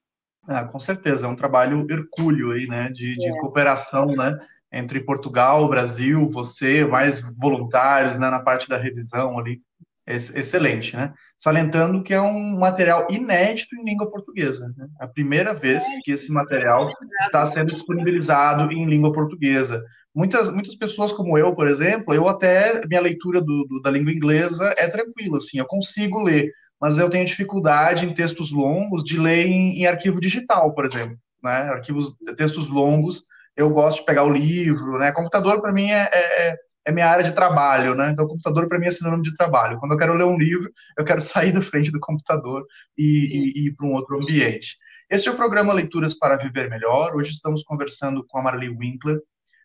Ah, 0.47 0.65
com 0.65 0.79
certeza, 0.79 1.25
é 1.25 1.29
um 1.29 1.35
trabalho 1.35 1.85
hercúleo 1.89 2.51
aí, 2.51 2.67
né, 2.67 2.89
de, 2.89 3.15
de 3.15 3.27
é. 3.27 3.39
cooperação, 3.39 4.07
né, 4.07 4.37
entre 4.71 5.01
Portugal, 5.01 5.67
Brasil, 5.67 6.29
você, 6.29 6.85
mais 6.85 7.19
voluntários, 7.37 8.17
né, 8.19 8.29
na 8.29 8.39
parte 8.39 8.69
da 8.69 8.77
revisão 8.77 9.37
ali, 9.37 9.61
excelente, 10.07 10.95
né? 10.95 11.13
Salientando 11.37 12.03
que 12.03 12.13
é 12.13 12.21
um 12.21 12.57
material 12.57 13.07
inédito 13.09 13.75
em 13.75 13.83
língua 13.83 14.09
portuguesa, 14.09 14.73
né? 14.75 14.87
a 14.99 15.07
primeira 15.07 15.53
vez 15.53 15.83
que 16.03 16.11
esse 16.11 16.31
material 16.31 16.91
está 17.21 17.45
sendo 17.45 17.73
disponibilizado 17.73 18.71
em 18.71 18.85
língua 18.85 19.13
portuguesa. 19.13 19.83
Muitas, 20.13 20.51
muitas 20.51 20.75
pessoas 20.75 21.13
como 21.13 21.37
eu, 21.37 21.55
por 21.55 21.67
exemplo, 21.67 22.13
eu 22.13 22.27
até, 22.27 22.85
minha 22.87 23.01
leitura 23.01 23.39
do, 23.39 23.65
do, 23.65 23.81
da 23.81 23.89
língua 23.89 24.11
inglesa 24.11 24.73
é 24.77 24.87
tranquila, 24.87 25.37
assim, 25.37 25.59
eu 25.59 25.65
consigo 25.65 26.21
ler, 26.21 26.51
mas 26.79 26.97
eu 26.97 27.09
tenho 27.09 27.25
dificuldade 27.25 28.05
em 28.05 28.13
textos 28.13 28.51
longos 28.51 29.03
de 29.03 29.17
ler 29.17 29.45
em, 29.45 29.79
em 29.79 29.85
arquivo 29.85 30.19
digital, 30.19 30.73
por 30.73 30.85
exemplo, 30.85 31.17
né? 31.41 31.69
Arquivos, 31.69 32.13
textos 32.35 32.69
longos, 32.69 33.23
eu 33.55 33.69
gosto 33.69 33.99
de 33.99 34.05
pegar 34.05 34.23
o 34.23 34.33
livro, 34.33 34.97
né? 34.97 35.11
Computador 35.11 35.61
para 35.61 35.71
mim 35.71 35.91
é, 35.91 36.09
é, 36.11 36.57
é, 36.85 36.91
minha 36.91 37.07
área 37.07 37.23
de 37.23 37.33
trabalho, 37.33 37.95
né? 37.95 38.11
Então, 38.11 38.27
computador 38.27 38.67
para 38.67 38.79
mim 38.79 38.87
é 38.87 38.91
sinônimo 38.91 39.23
de 39.23 39.35
trabalho. 39.35 39.79
Quando 39.79 39.93
eu 39.93 39.97
quero 39.97 40.13
ler 40.13 40.25
um 40.25 40.37
livro, 40.37 40.71
eu 40.97 41.05
quero 41.05 41.21
sair 41.21 41.51
da 41.51 41.61
frente 41.61 41.91
do 41.91 41.99
computador 41.99 42.65
e, 42.97 43.03
e, 43.03 43.61
e 43.61 43.67
ir 43.67 43.75
para 43.75 43.85
um 43.85 43.93
outro 43.93 44.17
ambiente. 44.21 44.77
Esse 45.09 45.27
é 45.27 45.31
o 45.31 45.35
programa 45.35 45.73
Leituras 45.73 46.13
para 46.13 46.37
Viver 46.37 46.69
Melhor. 46.69 47.15
Hoje 47.15 47.31
estamos 47.31 47.63
conversando 47.63 48.25
com 48.27 48.39
a 48.39 48.43
Marli 48.43 48.69
Winkler 48.69 49.19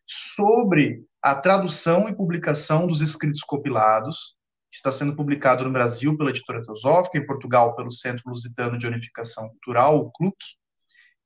sobre 0.06 1.04
a 1.22 1.34
tradução 1.34 2.08
e 2.08 2.14
publicação 2.14 2.86
dos 2.86 3.00
escritos 3.00 3.42
compilados, 3.42 4.36
que 4.70 4.76
está 4.76 4.90
sendo 4.92 5.16
publicado 5.16 5.64
no 5.64 5.72
Brasil 5.72 6.16
pela 6.16 6.30
editora 6.30 6.62
Teosófica, 6.62 7.18
em 7.18 7.26
Portugal 7.26 7.74
pelo 7.74 7.90
Centro 7.90 8.28
Lusitano 8.28 8.76
de 8.76 8.86
Unificação 8.86 9.48
Cultural, 9.48 9.98
o 9.98 10.10
CLUC, 10.12 10.36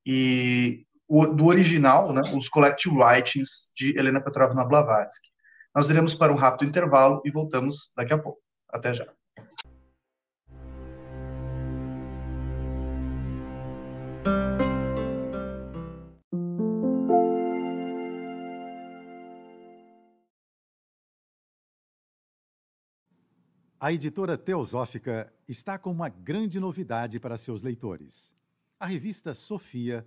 e 0.06 0.86
o, 1.08 1.26
do 1.26 1.46
original, 1.46 2.12
né, 2.12 2.22
os 2.34 2.48
Collective 2.48 2.96
Writings 2.96 3.72
de 3.76 3.98
Helena 3.98 4.20
Petrovna 4.20 4.64
Blavatsky. 4.64 5.28
Nós 5.74 5.88
iremos 5.88 6.14
para 6.14 6.32
um 6.32 6.36
rápido 6.36 6.68
intervalo 6.68 7.22
e 7.24 7.30
voltamos 7.30 7.92
daqui 7.96 8.12
a 8.12 8.18
pouco. 8.18 8.40
Até 8.68 8.92
já. 8.92 9.06
A 23.82 23.92
editora 23.92 24.36
Teosófica 24.36 25.32
está 25.48 25.78
com 25.78 25.90
uma 25.90 26.08
grande 26.08 26.60
novidade 26.60 27.18
para 27.18 27.38
seus 27.38 27.62
leitores. 27.62 28.34
A 28.78 28.86
revista 28.86 29.32
Sofia, 29.34 30.06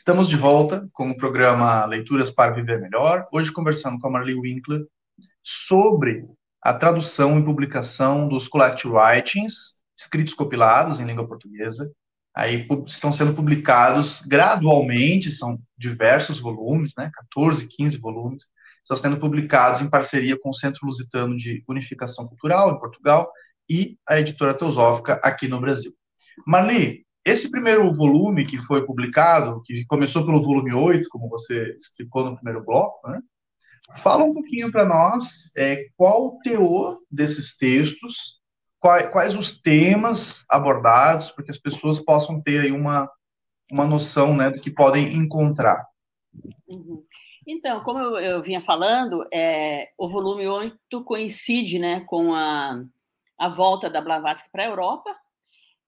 Estamos 0.00 0.30
de 0.30 0.36
volta 0.36 0.88
com 0.94 1.10
o 1.10 1.16
programa 1.16 1.84
Leituras 1.84 2.30
para 2.30 2.52
Viver 2.52 2.80
Melhor, 2.80 3.28
hoje 3.30 3.52
conversando 3.52 4.00
com 4.00 4.08
a 4.08 4.10
Marli 4.10 4.34
Winkler 4.34 4.86
sobre 5.42 6.24
a 6.62 6.72
tradução 6.72 7.38
e 7.38 7.44
publicação 7.44 8.26
dos 8.26 8.48
Collective 8.48 8.94
Writings, 8.94 9.74
escritos 9.94 10.32
compilados 10.32 11.00
em 11.00 11.04
língua 11.04 11.28
portuguesa, 11.28 11.92
aí 12.34 12.66
estão 12.86 13.12
sendo 13.12 13.34
publicados 13.34 14.22
gradualmente, 14.22 15.30
são 15.30 15.60
diversos 15.76 16.40
volumes, 16.40 16.94
né, 16.96 17.10
14, 17.12 17.68
15 17.68 17.98
volumes, 17.98 18.44
estão 18.82 18.96
sendo 18.96 19.18
publicados 19.18 19.82
em 19.82 19.90
parceria 19.90 20.38
com 20.40 20.48
o 20.48 20.54
Centro 20.54 20.86
Lusitano 20.86 21.36
de 21.36 21.62
Unificação 21.68 22.26
Cultural, 22.26 22.74
em 22.74 22.80
Portugal, 22.80 23.30
e 23.68 23.98
a 24.08 24.18
editora 24.18 24.54
Teosófica, 24.54 25.20
aqui 25.22 25.46
no 25.46 25.60
Brasil. 25.60 25.92
Marli, 26.46 27.04
esse 27.30 27.50
primeiro 27.50 27.92
volume 27.92 28.46
que 28.46 28.58
foi 28.58 28.84
publicado, 28.84 29.62
que 29.64 29.84
começou 29.86 30.24
pelo 30.24 30.42
volume 30.42 30.72
8, 30.72 31.08
como 31.08 31.28
você 31.28 31.76
explicou 31.76 32.24
no 32.24 32.36
primeiro 32.36 32.64
bloco, 32.64 33.08
né, 33.08 33.20
fala 33.96 34.24
um 34.24 34.32
pouquinho 34.34 34.70
para 34.70 34.84
nós 34.84 35.52
é, 35.56 35.86
qual 35.96 36.26
o 36.26 36.38
teor 36.42 36.98
desses 37.10 37.56
textos 37.56 38.40
quais, 38.80 39.08
quais 39.10 39.36
os 39.36 39.60
temas 39.60 40.44
abordados, 40.48 41.30
para 41.30 41.44
que 41.44 41.50
as 41.50 41.58
pessoas 41.58 42.00
possam 42.00 42.40
ter 42.40 42.60
aí 42.60 42.72
uma, 42.72 43.08
uma 43.70 43.84
noção 43.84 44.34
né, 44.34 44.50
do 44.50 44.60
que 44.60 44.70
podem 44.70 45.14
encontrar. 45.14 45.86
Uhum. 46.66 47.04
Então, 47.46 47.80
como 47.82 47.98
eu, 47.98 48.16
eu 48.16 48.42
vinha 48.42 48.60
falando, 48.60 49.26
é, 49.32 49.90
o 49.98 50.08
volume 50.08 50.46
8 50.46 51.04
coincide 51.04 51.78
né, 51.78 52.00
com 52.06 52.34
a, 52.34 52.82
a 53.38 53.48
volta 53.48 53.90
da 53.90 54.00
Blavatsky 54.00 54.50
para 54.50 54.64
a 54.64 54.68
Europa, 54.68 55.14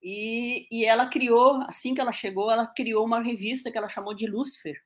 e, 0.03 0.67
e 0.71 0.85
ela 0.85 1.07
criou, 1.07 1.63
assim 1.69 1.95
que 1.95 2.01
ela 2.01 2.13
chegou, 2.13 2.51
ela 2.51 2.67
criou 2.67 3.05
uma 3.05 3.23
revista 3.23 3.71
que 3.71 3.79
ela 3.79 3.89
chamou 3.89 4.15
de 4.15 4.27
Lucifer, 4.27 4.77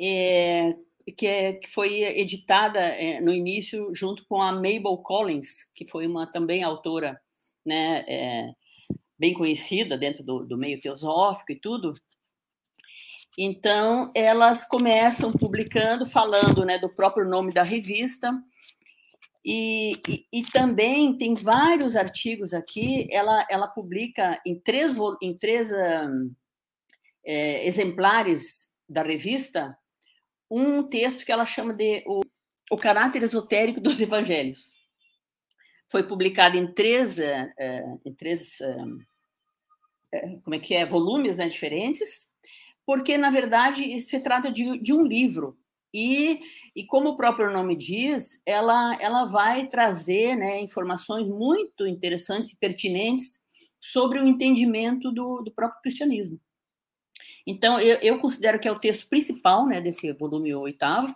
é, 0.00 0.74
que, 1.16 1.26
é, 1.26 1.52
que 1.54 1.68
foi 1.68 2.02
editada 2.02 2.80
é, 2.80 3.20
no 3.20 3.32
início 3.32 3.94
junto 3.94 4.26
com 4.26 4.42
a 4.42 4.52
Mabel 4.52 4.98
Collins, 4.98 5.68
que 5.74 5.86
foi 5.86 6.06
uma 6.06 6.26
também 6.26 6.62
autora 6.62 7.20
né, 7.64 8.04
é, 8.08 8.50
bem 9.18 9.34
conhecida 9.34 9.96
dentro 9.96 10.24
do, 10.24 10.44
do 10.44 10.58
meio 10.58 10.80
teosófico 10.80 11.52
e 11.52 11.60
tudo. 11.60 11.92
Então, 13.36 14.10
elas 14.16 14.64
começam 14.64 15.30
publicando, 15.30 16.04
falando 16.04 16.64
né, 16.64 16.78
do 16.78 16.92
próprio 16.92 17.24
nome 17.24 17.52
da 17.52 17.62
revista, 17.62 18.32
e, 19.50 20.26
e, 20.30 20.42
também 20.42 21.16
tem 21.16 21.34
vários 21.34 21.96
artigos 21.96 22.52
aqui. 22.52 23.08
Ela, 23.10 23.46
ela 23.48 23.66
publica 23.66 24.38
em 24.44 24.60
três, 24.60 24.94
em 25.22 25.34
três 25.34 25.72
um, 25.72 26.34
é, 27.24 27.66
exemplares 27.66 28.70
da 28.86 29.02
revista 29.02 29.74
um 30.50 30.82
texto 30.82 31.24
que 31.24 31.32
ela 31.32 31.46
chama 31.46 31.72
de 31.72 32.04
o, 32.06 32.20
o 32.70 32.76
caráter 32.76 33.22
esotérico 33.22 33.80
dos 33.80 33.98
evangelhos. 33.98 34.74
Foi 35.90 36.02
publicado 36.02 36.58
em 36.58 36.70
três, 36.74 37.16
uh, 37.16 38.00
em 38.04 38.12
três 38.12 38.58
uh, 38.60 40.42
como 40.42 40.56
é 40.56 40.58
que 40.58 40.74
é, 40.74 40.84
volumes 40.84 41.38
né, 41.38 41.48
diferentes, 41.48 42.34
porque, 42.84 43.16
na 43.16 43.30
verdade, 43.30 43.98
se 44.00 44.20
trata 44.20 44.52
de, 44.52 44.78
de 44.78 44.92
um 44.92 45.06
livro. 45.06 45.58
E, 45.92 46.40
E 46.78 46.86
como 46.86 47.08
o 47.08 47.16
próprio 47.16 47.52
nome 47.52 47.74
diz, 47.74 48.40
ela, 48.46 48.96
ela 49.02 49.24
vai 49.24 49.66
trazer 49.66 50.36
né, 50.36 50.60
informações 50.60 51.26
muito 51.26 51.84
interessantes 51.84 52.52
e 52.52 52.56
pertinentes 52.56 53.44
sobre 53.80 54.20
o 54.20 54.28
entendimento 54.28 55.10
do, 55.10 55.42
do 55.42 55.50
próprio 55.50 55.82
cristianismo. 55.82 56.40
Então, 57.44 57.80
eu, 57.80 57.96
eu, 57.96 58.20
considero 58.20 58.60
que 58.60 58.68
é 58.68 58.70
o 58.70 58.78
texto 58.78 59.08
principal 59.08 59.66
né, 59.66 59.80
desse 59.80 60.12
volume 60.12 60.54
oitavo, 60.54 61.12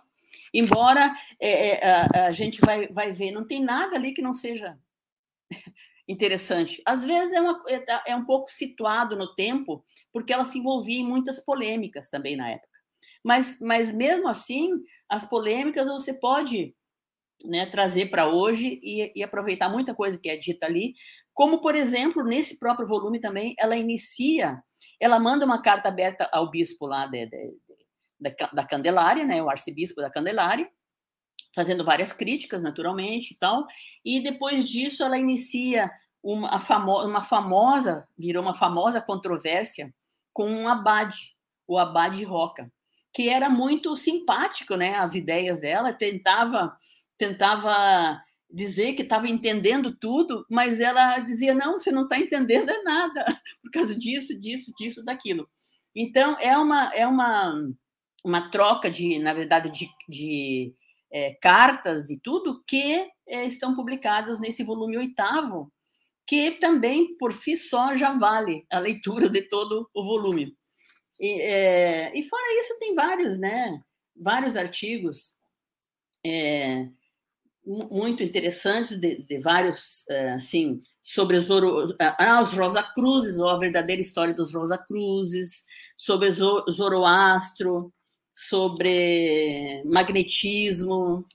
embora 0.53 1.15
é, 1.39 1.77
é, 1.77 1.91
a, 1.91 2.25
a, 2.25 2.31
gente 2.31 2.59
vai, 2.59 2.89
vai 2.89 3.13
ver, 3.13 3.31
não 3.31 3.47
tem 3.47 3.63
nada 3.63 3.95
ali 3.95 4.13
que 4.13 4.21
não 4.21 4.33
seja 4.33 4.77
interessante. 6.05 6.81
Às 6.85 7.05
vezes 7.05 7.33
é, 7.33 7.39
uma, 7.39 7.63
é, 7.69 8.11
é 8.11 8.15
um 8.17 8.25
pouco 8.25 8.51
situado 8.51 9.15
no 9.15 9.33
tempo, 9.33 9.81
porque 10.11 10.33
ela 10.33 10.43
se 10.43 10.59
envolvia 10.59 10.99
em 10.99 11.07
muitas 11.07 11.39
polêmicas 11.39 12.09
também 12.09 12.35
na 12.35 12.49
época. 12.49 12.72
Mas, 13.23 13.57
mas 13.61 13.91
mesmo 13.91 14.27
assim, 14.27 14.69
as 15.07 15.23
polêmicas 15.23 15.87
você 15.87 16.13
pode 16.13 16.75
né, 17.43 17.65
trazer 17.65 18.07
para 18.07 18.27
hoje 18.27 18.79
e, 18.83 19.11
e, 19.15 19.23
aproveitar 19.23 19.69
muita 19.69 19.93
coisa 19.93 20.17
que 20.17 20.29
é 20.29 20.37
dita 20.37 20.65
ali, 20.65 20.93
como, 21.33 21.61
por 21.61 21.75
exemplo, 21.75 22.23
nesse 22.23 22.59
próprio 22.59 22.87
volume 22.87 23.19
também, 23.19 23.55
ela 23.57 23.75
inicia, 23.75 24.61
ela 24.99 25.19
manda 25.19 25.45
uma 25.45 25.61
carta 25.61 25.87
aberta 25.87 26.29
ao 26.31 26.49
bispo 26.49 26.85
lá 26.85 27.07
de, 27.07 27.25
de, 27.25 27.57
de, 28.19 28.35
da 28.53 28.63
Candelária, 28.65 29.25
né, 29.25 29.41
o 29.41 29.49
arcebispo 29.49 29.99
da 29.99 30.09
Candelária, 30.09 30.69
fazendo 31.55 31.83
várias 31.83 32.13
críticas, 32.13 32.63
naturalmente, 32.63 33.33
e 33.33 33.37
tal. 33.37 33.65
E 34.03 34.21
depois 34.21 34.67
disso, 34.67 35.03
ela 35.03 35.17
inicia 35.17 35.91
uma, 36.21 36.59
famo 36.59 37.03
uma 37.03 37.21
famosa, 37.21 38.07
virou 38.17 38.41
uma 38.41 38.55
famosa 38.55 39.01
controvérsia 39.01 39.93
com 40.31 40.49
um 40.49 40.67
abade, 40.67 41.35
o 41.67 41.77
abade 41.77 42.23
Roca, 42.23 42.71
que 43.13 43.29
era 43.29 43.49
muito 43.49 43.95
simpático, 43.95 44.75
né? 44.75 44.95
As 44.95 45.15
ideias 45.15 45.59
dela, 45.59 45.93
tentava, 45.93 46.75
tentava 47.17 48.21
dizer 48.49 48.93
que 48.93 49.03
estava 49.03 49.27
entendendo 49.27 49.95
tudo, 49.95 50.45
mas 50.49 50.79
ela 50.79 51.19
dizia 51.19 51.53
não, 51.53 51.73
você 51.73 51.91
não 51.91 52.03
está 52.03 52.17
entendendo 52.17 52.69
é 52.69 52.83
nada 52.83 53.25
por 53.61 53.71
causa 53.71 53.95
disso, 53.95 54.37
disso, 54.39 54.71
disso, 54.77 55.03
daquilo. 55.03 55.47
Então 55.95 56.37
é 56.39 56.57
uma 56.57 56.93
é 56.93 57.07
uma 57.07 57.53
uma 58.23 58.49
troca 58.49 58.89
de, 58.89 59.19
na 59.19 59.33
verdade, 59.33 59.69
de, 59.69 59.89
de 60.07 60.73
é, 61.11 61.33
cartas 61.41 62.09
e 62.09 62.19
tudo 62.19 62.63
que 62.65 63.05
é, 63.27 63.45
estão 63.45 63.75
publicadas 63.75 64.39
nesse 64.39 64.63
volume 64.63 64.97
oitavo, 64.97 65.71
que 66.25 66.51
também 66.51 67.17
por 67.17 67.33
si 67.33 67.57
só 67.57 67.95
já 67.95 68.17
vale 68.17 68.65
a 68.71 68.79
leitura 68.79 69.27
de 69.29 69.41
todo 69.41 69.89
o 69.93 70.03
volume. 70.05 70.55
E, 71.23 71.39
é, 71.39 72.11
e 72.13 72.21
fora 72.23 72.59
isso 72.59 72.77
tem 72.79 72.93
vários, 72.93 73.39
né? 73.39 73.81
Vários 74.13 74.57
artigos 74.57 75.33
é, 76.25 76.89
muito 77.65 78.21
interessantes 78.21 78.99
de, 78.99 79.23
de 79.23 79.39
vários, 79.39 80.03
é, 80.09 80.33
assim, 80.33 80.81
sobre 81.01 81.37
os, 81.37 81.47
ah, 81.97 82.41
os 82.41 82.51
Rosa 82.51 82.83
Cruzes, 82.83 83.39
ou 83.39 83.47
a 83.47 83.57
verdadeira 83.57 84.01
história 84.01 84.33
dos 84.33 84.53
Rosa 84.53 84.77
Cruzes, 84.77 85.63
sobre 85.95 86.29
Zoroastro, 86.29 87.93
sobre 88.35 89.81
magnetismo, 89.85 91.25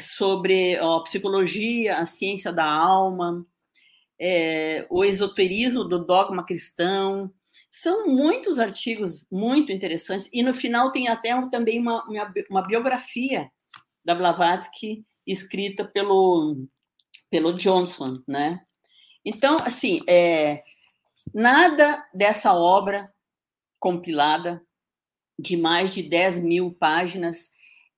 sobre 0.00 0.80
ó, 0.80 0.98
psicologia, 1.04 1.98
a 1.98 2.06
ciência 2.06 2.52
da 2.52 2.68
alma, 2.68 3.44
é, 4.20 4.84
o 4.90 5.04
esoterismo 5.04 5.84
do 5.84 6.04
dogma 6.04 6.44
cristão. 6.44 7.32
São 7.78 8.06
muitos 8.06 8.58
artigos 8.58 9.26
muito 9.30 9.70
interessantes, 9.70 10.30
e 10.32 10.42
no 10.42 10.54
final 10.54 10.90
tem 10.90 11.08
até 11.08 11.34
um, 11.34 11.46
também 11.46 11.78
uma, 11.78 12.02
uma, 12.48 12.66
biografia 12.66 13.52
da 14.02 14.14
Blavatsky 14.14 15.04
escrita 15.26 15.84
pelo, 15.84 16.66
pelo 17.28 17.52
Johnson, 17.52 18.22
né? 18.26 18.62
Então, 19.22 19.58
assim, 19.58 20.00
é, 20.08 20.64
nada 21.34 22.02
dessa 22.14 22.54
obra 22.54 23.12
compilada 23.78 24.64
de 25.38 25.54
mais 25.54 25.92
de 25.92 26.02
10 26.02 26.40
mil 26.40 26.72
páginas 26.72 27.50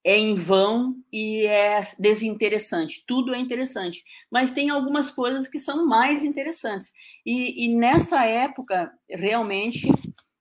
é 0.04 0.16
em 0.16 0.34
vão 0.34 0.96
e 1.12 1.46
é 1.46 1.82
desinteressante. 1.98 3.04
Tudo 3.06 3.34
é 3.34 3.38
interessante, 3.38 4.02
mas 4.30 4.50
tem 4.50 4.70
algumas 4.70 5.10
coisas 5.10 5.48
que 5.48 5.58
são 5.58 5.86
mais 5.86 6.24
interessantes. 6.24 6.92
E, 7.26 7.66
e 7.66 7.74
nessa 7.76 8.24
época, 8.24 8.92
realmente, 9.08 9.88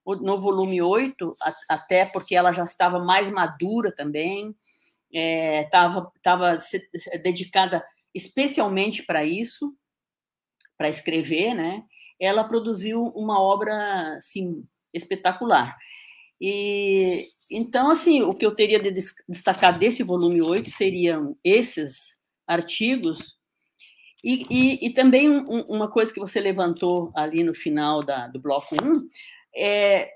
no 0.05 0.37
volume 0.37 0.81
8, 0.81 1.33
até 1.69 2.05
porque 2.05 2.35
ela 2.35 2.53
já 2.53 2.63
estava 2.63 2.99
mais 2.99 3.29
madura 3.29 3.93
também, 3.93 4.55
estava 5.11 5.99
é, 5.99 6.19
tava 6.21 6.57
dedicada 7.23 7.83
especialmente 8.13 9.03
para 9.03 9.23
isso, 9.23 9.75
para 10.77 10.89
escrever, 10.89 11.53
né? 11.53 11.83
Ela 12.19 12.43
produziu 12.43 13.03
uma 13.15 13.39
obra 13.39 14.17
assim, 14.17 14.65
espetacular. 14.93 15.75
E 16.39 17.25
então, 17.49 17.89
assim, 17.89 18.21
o 18.21 18.33
que 18.33 18.45
eu 18.45 18.53
teria 18.53 18.79
de 18.79 18.91
destacar 19.27 19.77
desse 19.77 20.03
volume 20.03 20.41
8 20.41 20.69
seriam 20.69 21.37
esses 21.43 22.17
artigos 22.45 23.37
e, 24.23 24.45
e, 24.49 24.87
e 24.87 24.93
também 24.93 25.29
um, 25.29 25.61
uma 25.69 25.89
coisa 25.89 26.13
que 26.13 26.19
você 26.19 26.39
levantou 26.39 27.09
ali 27.15 27.43
no 27.43 27.53
final 27.53 28.03
da, 28.03 28.27
do 28.27 28.39
bloco 28.39 28.75
1, 28.75 29.07
é, 29.55 30.11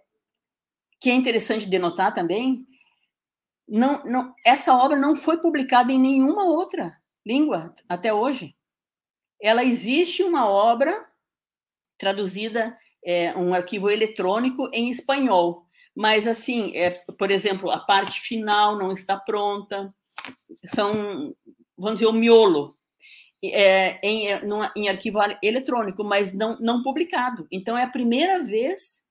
que 1.00 1.10
é 1.10 1.14
interessante 1.14 1.68
denotar 1.68 2.14
também, 2.14 2.66
não, 3.68 4.04
não, 4.04 4.36
essa 4.46 4.76
obra 4.76 4.98
não 4.98 5.16
foi 5.16 5.38
publicada 5.38 5.92
em 5.92 6.00
nenhuma 6.00 6.44
outra 6.44 6.98
língua 7.26 7.74
até 7.88 8.14
hoje. 8.14 8.56
Ela 9.42 9.64
existe 9.64 10.24
uma 10.24 10.48
obra 10.48 11.08
traduzida, 11.98 12.78
é, 13.06 13.34
um 13.38 13.54
arquivo 13.54 13.90
eletrônico 13.90 14.70
em 14.74 14.90
espanhol, 14.90 15.66
mas, 15.96 16.28
assim, 16.28 16.76
é, 16.76 16.92
por 17.18 17.32
exemplo, 17.32 17.70
a 17.70 17.80
parte 17.80 18.22
final 18.22 18.78
não 18.78 18.92
está 18.92 19.18
pronta, 19.18 19.94
são, 20.66 21.36
vamos 21.78 22.00
dizer, 22.00 22.10
o 22.10 22.14
miolo, 22.14 22.78
é, 23.44 24.00
em, 24.08 24.28
em 24.76 24.90
arquivo 24.90 25.20
eletrônico, 25.42 26.04
mas 26.04 26.34
não, 26.34 26.58
não 26.60 26.82
publicado. 26.82 27.48
Então, 27.52 27.78
é 27.78 27.84
a 27.84 27.90
primeira 27.90 28.44
vez 28.44 29.04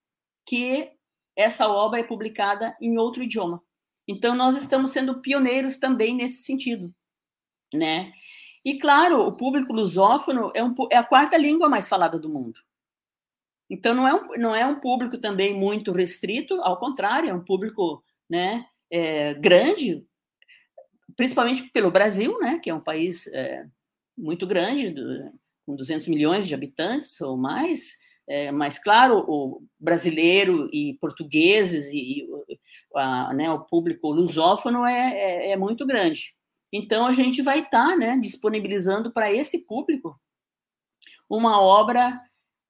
que 0.47 0.91
essa 1.37 1.69
obra 1.69 2.01
é 2.01 2.05
publicada 2.05 2.77
em 2.81 2.97
outro 2.99 3.23
idioma. 3.23 3.63
Então, 4.07 4.35
nós 4.35 4.61
estamos 4.61 4.91
sendo 4.91 5.21
pioneiros 5.21 5.79
também 5.79 6.15
nesse 6.15 6.43
sentido, 6.43 6.95
né? 7.73 8.13
E, 8.65 8.79
claro, 8.79 9.27
o 9.27 9.33
público 9.33 9.73
lusófono 9.73 10.53
é, 10.55 10.63
um, 10.63 10.75
é 10.91 10.97
a 10.97 11.05
quarta 11.05 11.37
língua 11.37 11.69
mais 11.69 11.89
falada 11.89 12.19
do 12.19 12.29
mundo. 12.29 12.61
Então, 13.71 13.95
não 13.95 14.09
é 14.09 14.15
um, 14.15 14.29
não 14.37 14.55
é 14.55 14.67
um 14.67 14.81
público 14.81 15.17
também 15.17 15.55
muito 15.55 15.93
restrito, 15.93 16.61
ao 16.63 16.77
contrário, 16.79 17.31
é 17.31 17.35
um 17.35 17.45
público 17.45 18.03
né, 18.29 18.67
é, 18.91 19.33
grande, 19.35 20.05
principalmente 21.17 21.63
pelo 21.71 21.91
Brasil, 21.91 22.37
né, 22.41 22.59
que 22.59 22.69
é 22.69 22.75
um 22.75 22.81
país 22.81 23.29
é, 23.29 23.65
muito 24.19 24.45
grande, 24.45 24.91
do, 24.91 25.03
com 25.65 25.77
200 25.77 26.09
milhões 26.09 26.49
de 26.49 26.55
habitantes 26.55 27.21
ou 27.21 27.37
mais, 27.37 27.97
é, 28.29 28.51
mas, 28.51 28.79
claro, 28.79 29.25
o 29.29 29.63
brasileiro 29.79 30.69
e 30.73 30.97
portugueses 31.01 31.87
e, 31.93 32.29
e 32.49 32.59
a, 32.95 33.33
né, 33.35 33.51
o 33.51 33.61
público 33.61 34.11
lusófono 34.11 34.85
é, 34.85 35.11
é, 35.11 35.51
é, 35.51 35.57
muito 35.57 35.87
grande. 35.87 36.35
Então, 36.73 37.07
a 37.07 37.13
gente 37.13 37.43
vai 37.43 37.61
estar 37.61 37.91
tá, 37.91 37.97
né, 37.97 38.17
disponibilizando 38.21 39.13
para 39.13 39.33
esse 39.33 39.59
público 39.59 40.21
uma 41.29 41.61
obra 41.61 42.21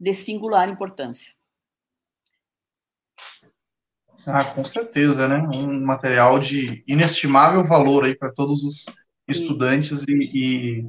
de 0.01 0.15
singular 0.15 0.69
importância. 0.69 1.33
Ah, 4.27 4.45
com 4.45 4.65
certeza, 4.65 5.29
né? 5.29 5.37
Um 5.55 5.85
material 5.85 6.39
de 6.39 6.83
inestimável 6.87 7.65
valor 7.65 8.05
aí 8.05 8.17
para 8.17 8.33
todos 8.33 8.63
os 8.63 8.87
estudantes 9.29 10.05
e, 10.09 10.85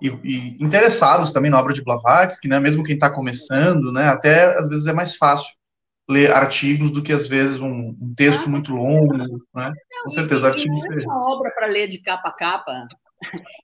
e, 0.00 0.08
e, 0.08 0.62
interessados 0.62 1.32
também 1.32 1.50
na 1.50 1.58
obra 1.58 1.72
de 1.72 1.82
Blavatsky, 1.82 2.48
né? 2.48 2.58
Mesmo 2.58 2.82
quem 2.82 2.94
está 2.94 3.10
começando, 3.10 3.92
né? 3.92 4.08
Até 4.08 4.58
às 4.58 4.68
vezes 4.68 4.86
é 4.86 4.92
mais 4.92 5.16
fácil 5.16 5.52
ler 6.08 6.32
artigos 6.32 6.90
do 6.90 7.02
que 7.02 7.12
às 7.12 7.26
vezes 7.26 7.60
um, 7.60 7.96
um 8.00 8.14
texto 8.14 8.44
ah, 8.44 8.48
muito 8.48 8.74
longo, 8.74 9.16
né? 9.16 9.26
Não, 9.54 9.72
com 10.04 10.10
certeza, 10.10 10.48
artigos. 10.48 10.78
Não 10.78 10.92
é 10.92 11.04
uma 11.04 11.34
obra 11.34 11.50
para 11.50 11.66
ler 11.66 11.88
de 11.88 11.98
capa 11.98 12.28
a 12.28 12.32
capa. 12.32 12.86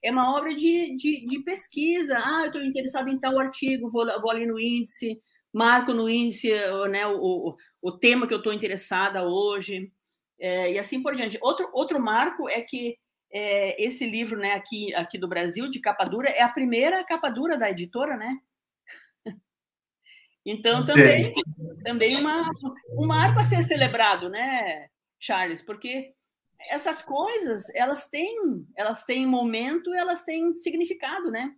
É 0.03 0.11
uma 0.11 0.35
obra 0.35 0.55
de, 0.55 0.95
de, 0.95 1.25
de 1.25 1.43
pesquisa. 1.43 2.17
Ah, 2.17 2.41
eu 2.43 2.47
estou 2.47 2.63
interessado 2.63 3.09
em 3.09 3.19
tal 3.19 3.39
artigo, 3.39 3.89
vou, 3.89 4.05
vou 4.21 4.31
ali 4.31 4.45
no 4.45 4.59
índice, 4.59 5.21
marco 5.53 5.93
no 5.93 6.09
índice 6.09 6.51
né, 6.89 7.05
o, 7.07 7.55
o 7.81 7.91
tema 7.91 8.27
que 8.27 8.33
eu 8.33 8.37
estou 8.37 8.53
interessada 8.53 9.23
hoje, 9.23 9.91
é, 10.39 10.73
e 10.73 10.79
assim 10.79 11.01
por 11.01 11.15
diante. 11.15 11.37
Outro, 11.41 11.69
outro 11.73 11.99
marco 11.99 12.49
é 12.49 12.61
que 12.61 12.97
é, 13.31 13.81
esse 13.81 14.05
livro 14.05 14.39
né, 14.39 14.53
aqui, 14.53 14.93
aqui 14.95 15.17
do 15.17 15.27
Brasil, 15.27 15.69
de 15.69 15.79
capa 15.79 16.03
dura, 16.03 16.29
é 16.29 16.41
a 16.41 16.49
primeira 16.49 17.03
capa 17.03 17.29
dura 17.29 17.57
da 17.57 17.69
editora, 17.69 18.17
né? 18.17 18.37
Então, 20.43 20.83
também, 20.83 21.31
também 21.83 22.15
uma, 22.15 22.49
um 22.97 23.05
marco 23.05 23.39
a 23.39 23.43
ser 23.43 23.63
celebrado, 23.63 24.27
né, 24.27 24.87
Charles? 25.19 25.61
Porque 25.61 26.13
essas 26.69 27.01
coisas, 27.01 27.69
elas 27.73 28.07
têm, 28.07 28.65
elas 28.75 29.03
têm 29.03 29.25
momento, 29.25 29.93
elas 29.93 30.23
têm 30.23 30.55
significado, 30.57 31.29
né? 31.31 31.55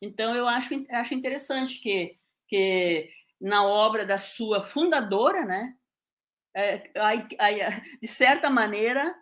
Então 0.00 0.34
eu 0.36 0.46
acho, 0.46 0.74
acho 0.90 1.14
interessante 1.14 1.80
que, 1.80 2.16
que 2.46 3.10
na 3.40 3.64
obra 3.64 4.04
da 4.04 4.18
sua 4.18 4.62
fundadora, 4.62 5.44
né, 5.44 5.74
é, 6.54 6.82
de 8.00 8.08
certa 8.08 8.50
maneira 8.50 9.14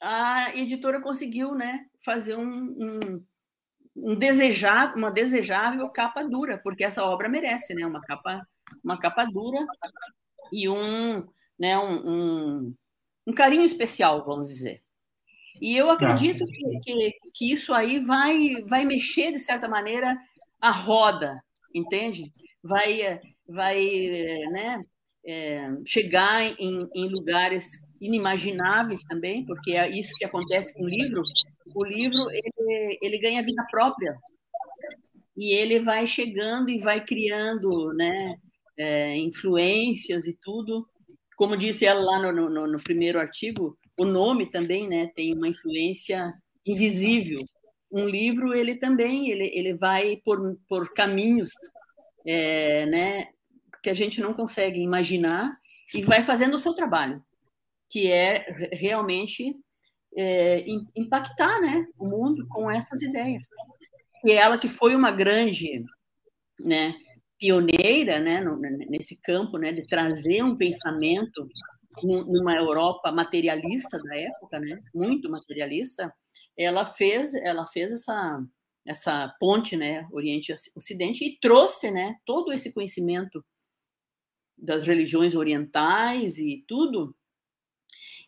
a 0.00 0.54
editora 0.54 1.00
conseguiu, 1.00 1.54
né, 1.54 1.86
fazer 2.04 2.36
um, 2.36 2.44
um, 2.44 3.26
um 3.96 4.14
desejar, 4.14 4.94
uma 4.96 5.10
desejável 5.10 5.88
capa 5.90 6.22
dura, 6.22 6.58
porque 6.62 6.84
essa 6.84 7.04
obra 7.04 7.28
merece, 7.28 7.74
né, 7.74 7.84
uma 7.84 8.00
capa, 8.02 8.46
uma 8.82 8.98
capa 8.98 9.24
dura 9.24 9.58
e 10.52 10.68
um, 10.68 11.26
né, 11.58 11.76
um, 11.78 12.08
um, 12.08 12.74
um 13.28 13.32
carinho 13.32 13.62
especial, 13.62 14.24
vamos 14.24 14.48
dizer. 14.48 14.82
E 15.60 15.76
eu 15.76 15.90
acredito 15.90 16.44
que, 16.46 16.80
que, 16.80 17.12
que, 17.34 17.52
isso 17.52 17.74
aí 17.74 17.98
vai, 17.98 18.62
vai 18.66 18.86
mexer, 18.86 19.32
de 19.32 19.38
certa 19.38 19.68
maneira, 19.68 20.16
a 20.58 20.70
roda, 20.70 21.38
entende? 21.74 22.30
Vai, 22.62 23.20
vai 23.46 23.80
né, 24.50 24.82
é, 25.26 25.68
chegar 25.84 26.42
em, 26.58 26.88
em 26.94 27.08
lugares 27.08 27.72
inimagináveis 28.00 29.04
também, 29.04 29.44
porque 29.44 29.72
é 29.72 29.90
isso 29.90 30.12
que 30.16 30.24
acontece 30.24 30.72
com 30.72 30.84
o 30.84 30.88
livro. 30.88 31.22
O 31.74 31.84
livro 31.84 32.30
ele, 32.30 32.98
ele 33.02 33.18
ganha 33.18 33.42
vida 33.42 33.64
própria 33.70 34.16
e 35.36 35.52
ele 35.52 35.80
vai 35.80 36.06
chegando 36.06 36.70
e 36.70 36.78
vai 36.78 37.04
criando, 37.04 37.92
né, 37.94 38.36
é, 38.78 39.16
influências 39.16 40.26
e 40.26 40.38
tudo. 40.40 40.88
Como 41.38 41.56
disse 41.56 41.86
ela 41.86 42.00
lá 42.00 42.18
no, 42.20 42.50
no, 42.50 42.66
no, 42.66 42.82
primeiro 42.82 43.20
artigo, 43.20 43.78
o 43.96 44.04
nome 44.04 44.50
também, 44.50 44.88
né, 44.88 45.06
tem 45.14 45.32
uma 45.32 45.46
influência 45.46 46.34
invisível. 46.66 47.38
Um 47.92 48.06
livro 48.06 48.52
ele 48.52 48.76
também 48.76 49.30
ele, 49.30 49.50
ele 49.54 49.72
vai 49.72 50.20
por, 50.24 50.58
por 50.68 50.92
caminhos, 50.92 51.52
é, 52.26 52.86
né, 52.86 53.28
que 53.80 53.88
a 53.88 53.94
gente 53.94 54.20
não 54.20 54.34
consegue 54.34 54.80
imaginar 54.80 55.56
e 55.94 56.02
vai 56.02 56.22
fazendo 56.22 56.54
o 56.54 56.58
seu 56.58 56.74
trabalho 56.74 57.22
que 57.88 58.10
é 58.12 58.44
realmente 58.72 59.56
é, 60.16 60.64
impactar 60.94 61.60
né, 61.60 61.86
o 61.98 62.06
mundo 62.06 62.46
com 62.48 62.70
essas 62.70 63.00
ideias. 63.00 63.44
E 64.24 64.32
ela 64.32 64.58
que 64.58 64.68
foi 64.68 64.94
uma 64.94 65.10
grande 65.10 65.84
né, 66.60 66.94
pioneira 67.38 68.18
né, 68.18 68.40
no, 68.40 68.58
nesse 68.58 69.16
campo 69.16 69.58
né, 69.58 69.72
de 69.72 69.86
trazer 69.86 70.42
um 70.42 70.56
pensamento 70.56 71.48
numa 72.02 72.54
Europa 72.54 73.10
materialista 73.10 73.98
da 73.98 74.16
época, 74.16 74.60
né, 74.60 74.80
muito 74.94 75.28
materialista, 75.28 76.12
ela 76.56 76.84
fez, 76.84 77.34
ela 77.34 77.66
fez 77.66 77.90
essa, 77.90 78.40
essa 78.86 79.34
ponte, 79.40 79.76
né, 79.76 80.06
Oriente-Ocidente 80.12 81.24
e 81.24 81.38
trouxe, 81.40 81.90
né, 81.90 82.16
todo 82.24 82.52
esse 82.52 82.72
conhecimento 82.72 83.44
das 84.56 84.84
religiões 84.84 85.34
orientais 85.34 86.38
e 86.38 86.64
tudo 86.68 87.14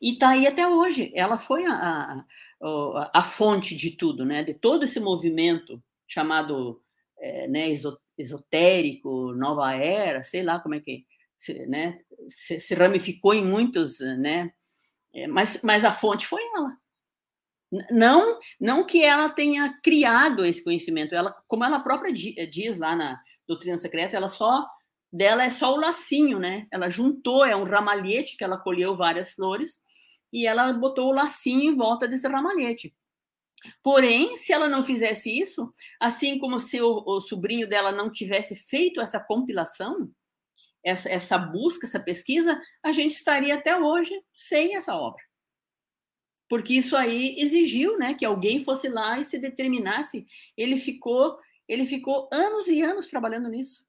e 0.00 0.12
está 0.12 0.30
aí 0.30 0.46
até 0.46 0.66
hoje. 0.66 1.12
Ela 1.14 1.36
foi 1.36 1.66
a, 1.66 2.24
a, 2.62 3.10
a, 3.14 3.22
fonte 3.22 3.76
de 3.76 3.90
tudo, 3.90 4.24
né? 4.24 4.42
de 4.42 4.54
todo 4.54 4.84
esse 4.84 4.98
movimento 4.98 5.82
chamado 6.06 6.82
é, 7.18 7.46
né, 7.46 7.68
esotérico, 8.20 9.33
nova 9.35 9.74
era, 9.74 10.22
sei 10.22 10.42
lá 10.42 10.61
como 10.61 10.74
é 10.74 10.80
que 10.80 11.04
se, 11.37 11.66
né, 11.66 11.94
se, 12.28 12.61
se 12.61 12.74
ramificou 12.74 13.35
em 13.35 13.44
muitos, 13.44 13.98
né? 14.18 14.52
É, 15.14 15.26
mas, 15.26 15.61
mas 15.62 15.85
a 15.85 15.92
fonte 15.92 16.26
foi 16.26 16.42
ela. 16.54 16.76
Não, 17.90 18.38
não 18.61 18.85
que 18.85 19.02
ela 19.02 19.28
tenha 19.28 19.78
criado 19.83 20.44
esse 20.44 20.62
conhecimento, 20.62 21.14
ela, 21.14 21.33
como 21.46 21.64
ela 21.64 21.78
própria 21.78 22.12
diz 22.12 22.76
lá 22.78 22.96
na 22.96 23.20
doutrina 23.46 23.76
secreta, 23.76 24.16
ela 24.16 24.28
só 24.28 24.66
dela 25.12 25.44
é 25.44 25.50
só 25.50 25.72
o 25.72 25.80
lacinho, 25.80 26.38
né? 26.38 26.66
Ela 26.70 26.88
juntou, 26.88 27.44
é 27.44 27.54
um 27.56 27.64
ramalhete 27.64 28.37
que 28.37 28.44
ela 28.44 28.59
colheu 28.59 28.94
várias 28.94 29.33
flores 29.33 29.78
e 30.33 30.46
ela 30.46 30.72
botou 30.72 31.09
o 31.09 31.12
lacinho 31.12 31.72
em 31.72 31.74
volta 31.74 32.06
desse 32.06 32.28
ramalhete. 32.28 32.94
Porém, 33.82 34.36
se 34.36 34.52
ela 34.52 34.68
não 34.68 34.82
fizesse 34.82 35.30
isso, 35.38 35.70
assim 35.98 36.38
como 36.38 36.58
se 36.58 36.80
o, 36.80 37.02
o 37.06 37.20
sobrinho 37.20 37.68
dela 37.68 37.92
não 37.92 38.10
tivesse 38.10 38.56
feito 38.56 39.00
essa 39.00 39.20
compilação, 39.20 40.10
essa, 40.84 41.10
essa 41.10 41.38
busca, 41.38 41.86
essa 41.86 42.00
pesquisa, 42.00 42.60
a 42.82 42.92
gente 42.92 43.12
estaria 43.12 43.54
até 43.54 43.76
hoje 43.78 44.18
sem 44.34 44.76
essa 44.76 44.96
obra. 44.96 45.22
Porque 46.48 46.74
isso 46.74 46.96
aí 46.96 47.36
exigiu 47.38 47.96
né, 47.96 48.14
que 48.14 48.24
alguém 48.24 48.58
fosse 48.58 48.88
lá 48.88 49.18
e 49.18 49.24
se 49.24 49.38
determinasse. 49.38 50.26
Ele 50.56 50.76
ficou, 50.76 51.38
ele 51.68 51.86
ficou 51.86 52.28
anos 52.32 52.66
e 52.66 52.82
anos 52.82 53.06
trabalhando 53.06 53.48
nisso. 53.48 53.86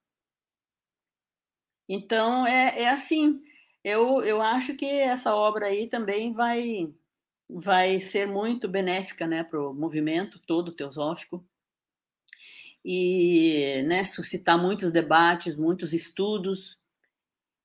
Então, 1.90 2.46
é, 2.46 2.84
é 2.84 2.90
assim, 2.90 3.42
eu, 3.84 4.22
eu 4.22 4.42
acho 4.42 4.76
que 4.76 4.86
essa 4.86 5.36
obra 5.36 5.66
aí 5.68 5.90
também 5.90 6.34
vai, 6.34 6.94
vai 7.54 8.00
ser 8.00 8.26
muito 8.26 8.68
benéfica 8.68 9.28
né, 9.28 9.44
para 9.44 9.62
o 9.62 9.74
movimento 9.74 10.40
todo 10.40 10.74
teosófico 10.74 11.46
e 12.84 13.84
né, 13.88 14.04
suscitar 14.06 14.58
muitos 14.58 14.92
debates, 14.92 15.56
muitos 15.56 15.94
estudos. 15.94 16.80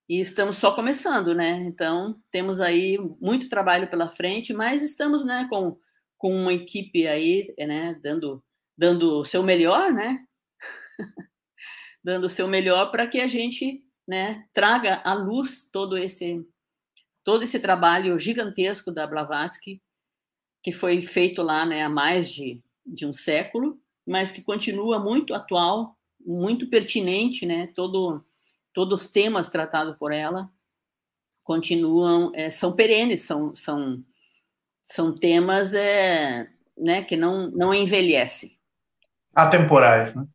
E 0.08 0.20
estamos 0.20 0.56
só 0.56 0.72
começando, 0.72 1.34
né? 1.34 1.50
Então, 1.66 2.20
temos 2.30 2.60
aí 2.60 2.96
muito 3.20 3.48
trabalho 3.48 3.88
pela 3.88 4.08
frente, 4.08 4.52
mas 4.52 4.82
estamos 4.82 5.24
né, 5.24 5.46
com, 5.50 5.78
com 6.18 6.34
uma 6.34 6.52
equipe 6.52 7.08
aí, 7.08 7.52
né, 7.58 7.98
dando, 8.02 8.42
dando 8.76 9.20
o 9.20 9.24
seu 9.24 9.42
melhor, 9.42 9.92
né? 9.92 10.24
dando 12.04 12.24
o 12.24 12.30
seu 12.30 12.46
melhor 12.46 12.90
para 12.90 13.06
que 13.06 13.20
a 13.20 13.26
gente 13.26 13.84
né, 14.06 14.46
traga 14.52 15.00
à 15.04 15.12
luz 15.14 15.68
todo 15.72 15.98
esse 15.98 16.46
todo 17.26 17.42
esse 17.42 17.58
trabalho 17.58 18.16
gigantesco 18.16 18.92
da 18.92 19.04
Blavatsky, 19.04 19.82
que 20.62 20.70
foi 20.70 21.02
feito 21.02 21.42
lá 21.42 21.66
né, 21.66 21.82
há 21.82 21.88
mais 21.88 22.32
de, 22.32 22.62
de 22.86 23.04
um 23.04 23.12
século, 23.12 23.80
mas 24.06 24.30
que 24.30 24.40
continua 24.40 25.00
muito 25.00 25.34
atual, 25.34 25.98
muito 26.24 26.70
pertinente, 26.70 27.44
né, 27.44 27.66
todo, 27.74 28.24
todos 28.72 29.02
os 29.02 29.08
temas 29.08 29.48
tratados 29.48 29.96
por 29.96 30.12
ela 30.12 30.48
continuam, 31.42 32.30
é, 32.32 32.48
são 32.48 32.72
perenes, 32.72 33.22
são, 33.22 33.52
são, 33.56 34.04
são 34.80 35.12
temas 35.12 35.74
é, 35.74 36.48
né, 36.78 37.02
que 37.02 37.16
não, 37.16 37.50
não 37.50 37.74
envelhecem. 37.74 38.56
Atemporais, 39.34 40.14
né? 40.14 40.26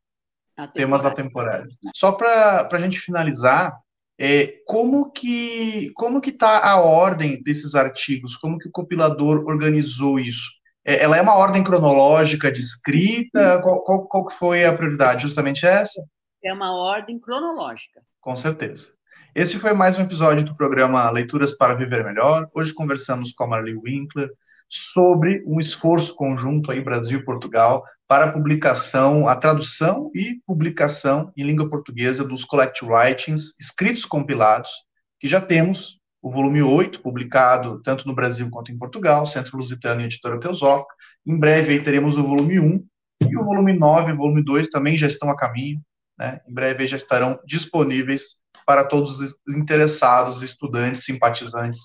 Atemporais. 0.57 0.73
Temas 0.73 1.05
atemporais. 1.05 1.73
Só 1.95 2.11
para 2.11 2.67
a 2.69 2.79
gente 2.79 2.99
finalizar, 2.99 3.81
é, 4.19 4.55
como 4.65 5.11
que 5.11 5.91
como 5.95 6.21
que 6.21 6.29
está 6.29 6.59
a 6.59 6.79
ordem 6.79 7.41
desses 7.41 7.75
artigos? 7.75 8.35
Como 8.35 8.57
que 8.57 8.67
o 8.67 8.71
compilador 8.71 9.43
organizou 9.45 10.19
isso? 10.19 10.49
É, 10.85 11.03
ela 11.03 11.17
é 11.17 11.21
uma 11.21 11.35
ordem 11.35 11.63
cronológica 11.63 12.51
de 12.51 12.59
escrita? 12.59 13.59
Qual, 13.61 13.83
qual, 13.83 14.07
qual 14.07 14.29
foi 14.29 14.65
a 14.65 14.73
prioridade? 14.73 15.23
Justamente 15.23 15.65
essa? 15.65 16.03
É 16.43 16.53
uma 16.53 16.73
ordem 16.73 17.19
cronológica. 17.19 18.01
Com 18.19 18.35
certeza. 18.35 18.93
Esse 19.33 19.57
foi 19.57 19.73
mais 19.73 19.97
um 19.97 20.01
episódio 20.01 20.43
do 20.43 20.55
programa 20.55 21.09
Leituras 21.09 21.51
para 21.51 21.73
Viver 21.73 22.03
Melhor. 22.03 22.49
Hoje 22.53 22.73
conversamos 22.73 23.31
com 23.31 23.45
a 23.45 23.47
Marley 23.47 23.75
Winkler 23.75 24.29
sobre 24.71 25.43
um 25.45 25.59
esforço 25.59 26.15
conjunto 26.15 26.71
aí 26.71 26.79
Brasil 26.79 27.19
e 27.19 27.25
Portugal 27.25 27.83
para 28.07 28.25
a 28.25 28.31
publicação, 28.31 29.27
a 29.27 29.35
tradução 29.35 30.09
e 30.15 30.39
publicação 30.47 31.31
em 31.35 31.43
língua 31.43 31.69
portuguesa 31.69 32.23
dos 32.23 32.45
Collect 32.45 32.85
Writings 32.85 33.53
escritos 33.59 34.05
compilados, 34.05 34.71
que 35.19 35.27
já 35.27 35.41
temos 35.41 35.99
o 36.21 36.29
volume 36.29 36.61
8, 36.61 37.01
publicado 37.01 37.81
tanto 37.83 38.07
no 38.07 38.15
Brasil 38.15 38.49
quanto 38.49 38.71
em 38.71 38.77
Portugal, 38.77 39.25
Centro 39.25 39.57
Lusitano 39.57 40.01
e 40.01 40.05
Editora 40.05 40.39
Teosófica. 40.39 40.93
Em 41.25 41.37
breve 41.37 41.73
aí 41.73 41.83
teremos 41.83 42.17
o 42.17 42.23
volume 42.23 42.59
1 42.59 42.85
e 43.29 43.37
o 43.37 43.43
volume 43.43 43.73
9 43.73 44.11
e 44.11 44.13
o 44.13 44.17
volume 44.17 44.43
2 44.43 44.69
também 44.69 44.95
já 44.95 45.07
estão 45.07 45.29
a 45.29 45.35
caminho, 45.35 45.81
né? 46.17 46.39
Em 46.47 46.53
breve 46.53 46.87
já 46.87 46.95
estarão 46.95 47.39
disponíveis 47.45 48.37
para 48.65 48.85
todos 48.85 49.19
os 49.19 49.35
interessados, 49.49 50.43
estudantes, 50.43 51.03
simpatizantes 51.03 51.81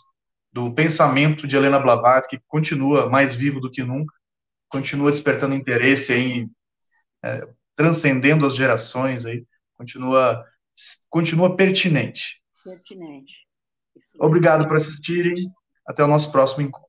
do 0.56 0.72
pensamento 0.72 1.46
de 1.46 1.54
Helena 1.54 1.78
Blavatsky, 1.78 2.38
que 2.38 2.44
continua 2.48 3.10
mais 3.10 3.34
vivo 3.34 3.60
do 3.60 3.70
que 3.70 3.84
nunca, 3.84 4.14
continua 4.70 5.10
despertando 5.10 5.54
interesse 5.54 6.14
aí, 6.14 6.48
é, 7.22 7.46
transcendendo 7.74 8.46
as 8.46 8.56
gerações 8.56 9.26
aí, 9.26 9.44
continua, 9.74 10.42
continua 11.10 11.54
pertinente. 11.54 12.42
Pertinente. 12.64 13.34
Obrigado 14.18 14.66
por 14.66 14.76
assistirem. 14.76 15.46
Até 15.86 16.02
o 16.02 16.08
nosso 16.08 16.32
próximo 16.32 16.62
encontro. 16.62 16.85